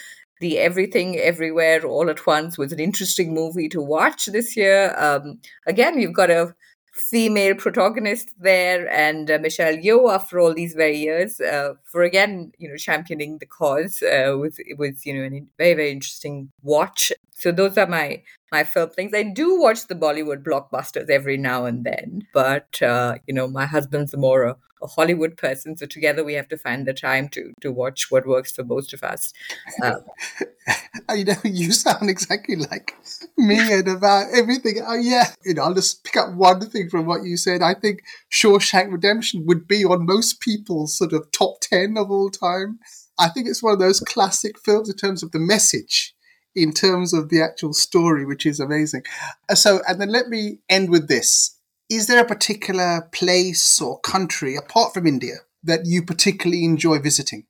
the 0.42 0.58
Everything 0.58 1.16
Everywhere 1.18 1.86
All 1.86 2.10
at 2.10 2.26
Once 2.26 2.58
was 2.58 2.72
an 2.72 2.80
interesting 2.80 3.32
movie 3.32 3.68
to 3.68 3.80
watch 3.80 4.26
this 4.26 4.56
year. 4.56 4.92
Um, 4.98 5.38
again, 5.68 6.00
you've 6.00 6.16
got 6.16 6.30
a 6.30 6.52
female 6.92 7.54
protagonist 7.54 8.30
there, 8.38 8.92
and 8.92 9.30
uh, 9.30 9.38
Michelle 9.40 9.76
Yeoh, 9.76 10.12
after 10.12 10.40
all 10.40 10.52
these 10.52 10.74
very 10.74 10.98
years, 10.98 11.40
uh, 11.40 11.74
for 11.84 12.02
again, 12.02 12.50
you 12.58 12.68
know, 12.68 12.76
championing 12.76 13.38
the 13.38 13.46
cause, 13.46 14.02
uh, 14.02 14.36
was 14.36 14.56
it 14.58 14.78
was 14.78 15.06
you 15.06 15.14
know 15.14 15.24
a 15.24 15.42
very 15.58 15.74
very 15.74 15.92
interesting 15.92 16.50
watch. 16.62 17.12
So 17.30 17.52
those 17.52 17.78
are 17.78 17.86
my 17.86 18.22
my 18.50 18.64
film 18.64 18.90
things. 18.90 19.14
I 19.14 19.22
do 19.22 19.60
watch 19.60 19.86
the 19.86 19.94
Bollywood 19.94 20.42
blockbusters 20.42 21.08
every 21.08 21.36
now 21.36 21.66
and 21.66 21.84
then, 21.84 22.22
but 22.34 22.82
uh, 22.82 23.18
you 23.28 23.34
know, 23.34 23.46
my 23.46 23.66
husband's 23.66 24.16
more 24.16 24.42
a 24.42 24.56
a 24.82 24.86
Hollywood 24.86 25.36
person. 25.36 25.76
So 25.76 25.86
together 25.86 26.24
we 26.24 26.34
have 26.34 26.48
to 26.48 26.56
find 26.56 26.86
the 26.86 26.92
time 26.92 27.28
to 27.30 27.52
to 27.60 27.72
watch 27.72 28.10
what 28.10 28.26
works 28.26 28.52
for 28.52 28.62
both 28.62 28.92
of 28.92 29.02
us. 29.02 29.32
Um, 29.82 30.04
you 31.16 31.24
know, 31.24 31.36
you 31.44 31.72
sound 31.72 32.10
exactly 32.10 32.56
like 32.56 32.94
me 33.36 33.72
and 33.72 33.88
about 33.88 34.26
everything. 34.34 34.82
Oh 34.86 34.94
yeah, 34.94 35.32
you 35.44 35.54
know, 35.54 35.62
I'll 35.62 35.74
just 35.74 36.04
pick 36.04 36.16
up 36.16 36.34
one 36.34 36.60
thing 36.68 36.88
from 36.90 37.06
what 37.06 37.24
you 37.24 37.36
said. 37.36 37.62
I 37.62 37.74
think 37.74 38.02
Shawshank 38.32 38.90
Redemption 38.90 39.44
would 39.46 39.66
be 39.66 39.84
on 39.84 40.06
most 40.06 40.40
people's 40.40 40.96
sort 40.96 41.12
of 41.12 41.30
top 41.32 41.60
ten 41.60 41.96
of 41.96 42.10
all 42.10 42.30
time. 42.30 42.78
I 43.18 43.28
think 43.28 43.48
it's 43.48 43.62
one 43.62 43.74
of 43.74 43.78
those 43.78 44.00
classic 44.00 44.58
films 44.58 44.88
in 44.88 44.96
terms 44.96 45.22
of 45.22 45.32
the 45.32 45.38
message 45.38 46.14
in 46.54 46.72
terms 46.72 47.14
of 47.14 47.28
the 47.28 47.42
actual 47.42 47.72
story, 47.72 48.24
which 48.24 48.44
is 48.44 48.60
amazing. 48.60 49.02
Uh, 49.48 49.54
so, 49.54 49.80
and 49.88 50.00
then 50.00 50.10
let 50.10 50.28
me 50.28 50.58
end 50.68 50.90
with 50.90 51.08
this 51.08 51.56
is 51.92 52.06
there 52.06 52.22
a 52.22 52.26
particular 52.26 53.08
place 53.12 53.80
or 53.80 54.00
country 54.00 54.56
apart 54.56 54.94
from 54.94 55.06
India 55.06 55.36
that 55.62 55.80
you 55.84 56.02
particularly 56.02 56.64
enjoy 56.64 56.98
visiting? 56.98 57.44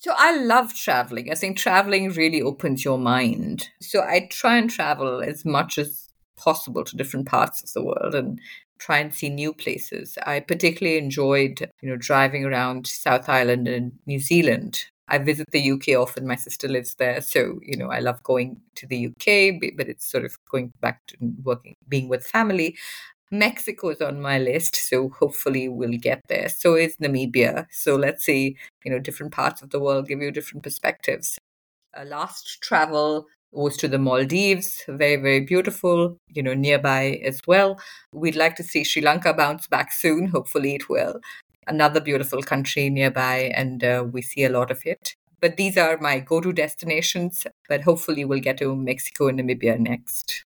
So 0.00 0.14
I 0.16 0.36
love 0.36 0.74
traveling. 0.74 1.30
I 1.30 1.34
think 1.34 1.58
traveling 1.58 2.10
really 2.10 2.40
opens 2.40 2.84
your 2.84 2.98
mind. 2.98 3.68
So 3.80 4.00
I 4.00 4.28
try 4.30 4.56
and 4.56 4.70
travel 4.70 5.20
as 5.20 5.44
much 5.44 5.78
as 5.78 6.08
possible 6.36 6.84
to 6.84 6.96
different 6.96 7.26
parts 7.26 7.62
of 7.62 7.72
the 7.72 7.84
world 7.84 8.14
and 8.14 8.40
try 8.78 8.98
and 8.98 9.14
see 9.14 9.28
new 9.28 9.52
places. 9.52 10.18
I 10.26 10.40
particularly 10.40 10.98
enjoyed, 10.98 11.70
you 11.82 11.90
know, 11.90 11.96
driving 11.96 12.44
around 12.44 12.86
South 12.86 13.28
Island 13.28 13.68
and 13.68 13.92
New 14.06 14.18
Zealand. 14.18 14.86
I 15.08 15.18
visit 15.18 15.50
the 15.52 15.70
UK 15.70 15.90
often. 15.90 16.26
My 16.26 16.36
sister 16.36 16.68
lives 16.68 16.94
there, 16.94 17.20
so 17.20 17.58
you 17.62 17.76
know 17.76 17.90
I 17.90 17.98
love 17.98 18.22
going 18.22 18.60
to 18.76 18.86
the 18.86 19.08
UK, 19.08 19.60
but 19.76 19.88
it's 19.88 20.10
sort 20.10 20.24
of 20.24 20.38
going 20.50 20.72
back 20.80 21.06
to 21.08 21.16
working, 21.42 21.76
being 21.86 22.08
with 22.08 22.26
family. 22.26 22.78
Mexico 23.32 23.88
is 23.88 24.02
on 24.02 24.20
my 24.20 24.38
list, 24.38 24.76
so 24.76 25.08
hopefully 25.08 25.66
we'll 25.66 25.98
get 25.98 26.20
there. 26.28 26.50
So 26.50 26.74
is 26.74 26.98
Namibia. 26.98 27.66
So 27.70 27.96
let's 27.96 28.26
see, 28.26 28.58
you 28.84 28.90
know, 28.90 28.98
different 28.98 29.32
parts 29.32 29.62
of 29.62 29.70
the 29.70 29.80
world 29.80 30.06
give 30.06 30.20
you 30.20 30.30
different 30.30 30.62
perspectives. 30.62 31.38
Uh, 31.96 32.04
last 32.04 32.60
travel 32.60 33.26
was 33.50 33.78
to 33.78 33.88
the 33.88 33.98
Maldives, 33.98 34.82
very, 34.86 35.16
very 35.16 35.40
beautiful, 35.40 36.18
you 36.28 36.42
know, 36.42 36.52
nearby 36.52 37.22
as 37.24 37.40
well. 37.46 37.80
We'd 38.12 38.36
like 38.36 38.54
to 38.56 38.62
see 38.62 38.84
Sri 38.84 39.00
Lanka 39.00 39.32
bounce 39.32 39.66
back 39.66 39.92
soon. 39.92 40.26
Hopefully 40.26 40.74
it 40.74 40.90
will. 40.90 41.20
Another 41.66 42.00
beautiful 42.00 42.42
country 42.42 42.90
nearby, 42.90 43.50
and 43.54 43.82
uh, 43.82 44.04
we 44.12 44.20
see 44.20 44.44
a 44.44 44.50
lot 44.50 44.70
of 44.70 44.82
it. 44.84 45.14
But 45.40 45.56
these 45.56 45.78
are 45.78 45.96
my 45.96 46.20
go 46.20 46.42
to 46.42 46.52
destinations, 46.52 47.46
but 47.66 47.82
hopefully 47.82 48.26
we'll 48.26 48.40
get 48.40 48.58
to 48.58 48.76
Mexico 48.76 49.28
and 49.28 49.40
Namibia 49.40 49.78
next 49.78 50.44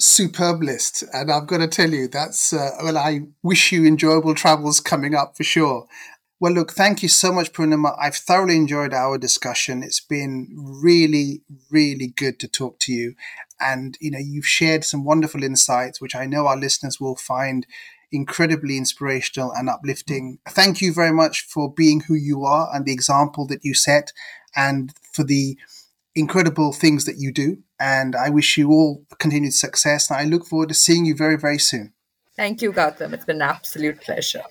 superb 0.00 0.62
list. 0.62 1.04
And 1.12 1.30
I've 1.30 1.46
got 1.46 1.58
to 1.58 1.68
tell 1.68 1.90
you, 1.90 2.08
that's, 2.08 2.52
uh, 2.52 2.70
well, 2.82 2.98
I 2.98 3.20
wish 3.42 3.72
you 3.72 3.84
enjoyable 3.84 4.34
travels 4.34 4.80
coming 4.80 5.14
up 5.14 5.36
for 5.36 5.44
sure. 5.44 5.86
Well, 6.40 6.52
look, 6.52 6.72
thank 6.72 7.02
you 7.02 7.08
so 7.08 7.32
much, 7.32 7.52
Poornima. 7.52 7.96
I've 8.00 8.16
thoroughly 8.16 8.56
enjoyed 8.56 8.94
our 8.94 9.18
discussion. 9.18 9.82
It's 9.82 10.00
been 10.00 10.48
really, 10.56 11.42
really 11.70 12.14
good 12.16 12.40
to 12.40 12.48
talk 12.48 12.78
to 12.80 12.92
you. 12.92 13.14
And, 13.60 13.98
you 14.00 14.10
know, 14.10 14.18
you've 14.18 14.46
shared 14.46 14.84
some 14.84 15.04
wonderful 15.04 15.42
insights, 15.44 16.00
which 16.00 16.16
I 16.16 16.24
know 16.24 16.46
our 16.46 16.56
listeners 16.56 16.98
will 16.98 17.16
find 17.16 17.66
incredibly 18.10 18.78
inspirational 18.78 19.52
and 19.52 19.68
uplifting. 19.68 20.38
Thank 20.48 20.80
you 20.80 20.94
very 20.94 21.12
much 21.12 21.42
for 21.42 21.70
being 21.72 22.00
who 22.00 22.14
you 22.14 22.44
are 22.44 22.70
and 22.74 22.86
the 22.86 22.92
example 22.92 23.46
that 23.48 23.62
you 23.62 23.74
set 23.74 24.12
and 24.56 24.94
for 25.12 25.24
the 25.24 25.58
incredible 26.20 26.72
things 26.72 27.04
that 27.06 27.16
you 27.18 27.32
do. 27.32 27.58
And 27.80 28.14
I 28.14 28.30
wish 28.30 28.56
you 28.56 28.70
all 28.70 29.04
continued 29.18 29.54
success. 29.54 30.10
And 30.10 30.20
I 30.20 30.24
look 30.24 30.46
forward 30.46 30.68
to 30.68 30.74
seeing 30.74 31.04
you 31.04 31.16
very, 31.16 31.36
very 31.36 31.58
soon. 31.58 31.92
Thank 32.36 32.62
you, 32.62 32.72
Gautam. 32.72 33.12
It's 33.12 33.24
been 33.24 33.36
an 33.36 33.42
absolute 33.42 34.00
pleasure. 34.00 34.42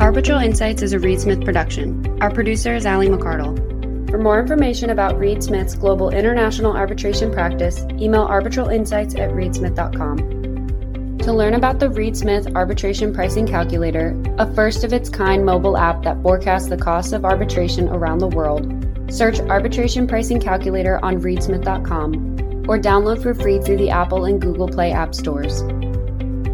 Arbitral 0.00 0.38
Insights 0.40 0.82
is 0.82 0.92
a 0.92 0.98
Reed 1.00 1.20
Smith 1.20 1.44
production. 1.44 2.06
Our 2.20 2.30
producer 2.30 2.74
is 2.74 2.86
Ali 2.86 3.08
McCardle. 3.08 3.54
For 4.08 4.18
more 4.18 4.38
information 4.40 4.90
about 4.90 5.18
Reed 5.18 5.42
Smith's 5.42 5.74
global 5.74 6.10
international 6.10 6.76
arbitration 6.76 7.32
practice, 7.32 7.84
email 8.00 8.26
arbitralinsights 8.28 9.18
at 9.18 9.30
reedsmith.com. 9.30 11.18
To 11.18 11.32
learn 11.32 11.54
about 11.54 11.80
the 11.80 11.90
Reed 11.90 12.16
Smith 12.16 12.46
Arbitration 12.54 13.12
Pricing 13.12 13.48
Calculator, 13.48 14.16
a 14.38 14.46
first 14.54 14.84
of 14.84 14.92
its 14.92 15.08
kind 15.08 15.44
mobile 15.44 15.76
app 15.76 16.04
that 16.04 16.22
forecasts 16.22 16.68
the 16.68 16.76
costs 16.76 17.12
of 17.12 17.24
arbitration 17.24 17.88
around 17.88 18.18
the 18.18 18.28
world, 18.28 18.85
Search 19.10 19.40
Arbitration 19.40 20.06
Pricing 20.06 20.40
Calculator 20.40 21.04
on 21.04 21.20
reedsmith.com 21.20 22.64
or 22.68 22.78
download 22.78 23.22
for 23.22 23.34
free 23.34 23.60
through 23.60 23.76
the 23.76 23.90
Apple 23.90 24.24
and 24.24 24.40
Google 24.40 24.68
Play 24.68 24.92
app 24.92 25.14
stores. 25.14 25.62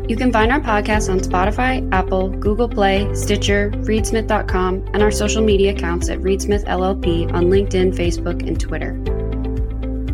You 0.09 0.17
can 0.17 0.33
find 0.33 0.53
our 0.53 0.61
podcast 0.61 1.11
on 1.11 1.21
Spotify, 1.21 1.89
Apple, 1.93 2.29
Google 2.29 2.69
Play, 2.69 3.13
Stitcher, 3.15 3.71
reedsmith.com, 3.71 4.91
and 4.93 5.03
our 5.03 5.11
social 5.11 5.43
media 5.43 5.73
accounts 5.73 6.11
at 6.11 6.19
Reedsmith 6.19 6.65
LLP 6.67 7.33
on 7.33 7.45
LinkedIn, 7.45 7.95
Facebook, 7.95 8.47
and 8.47 8.61
Twitter. 8.61 9.22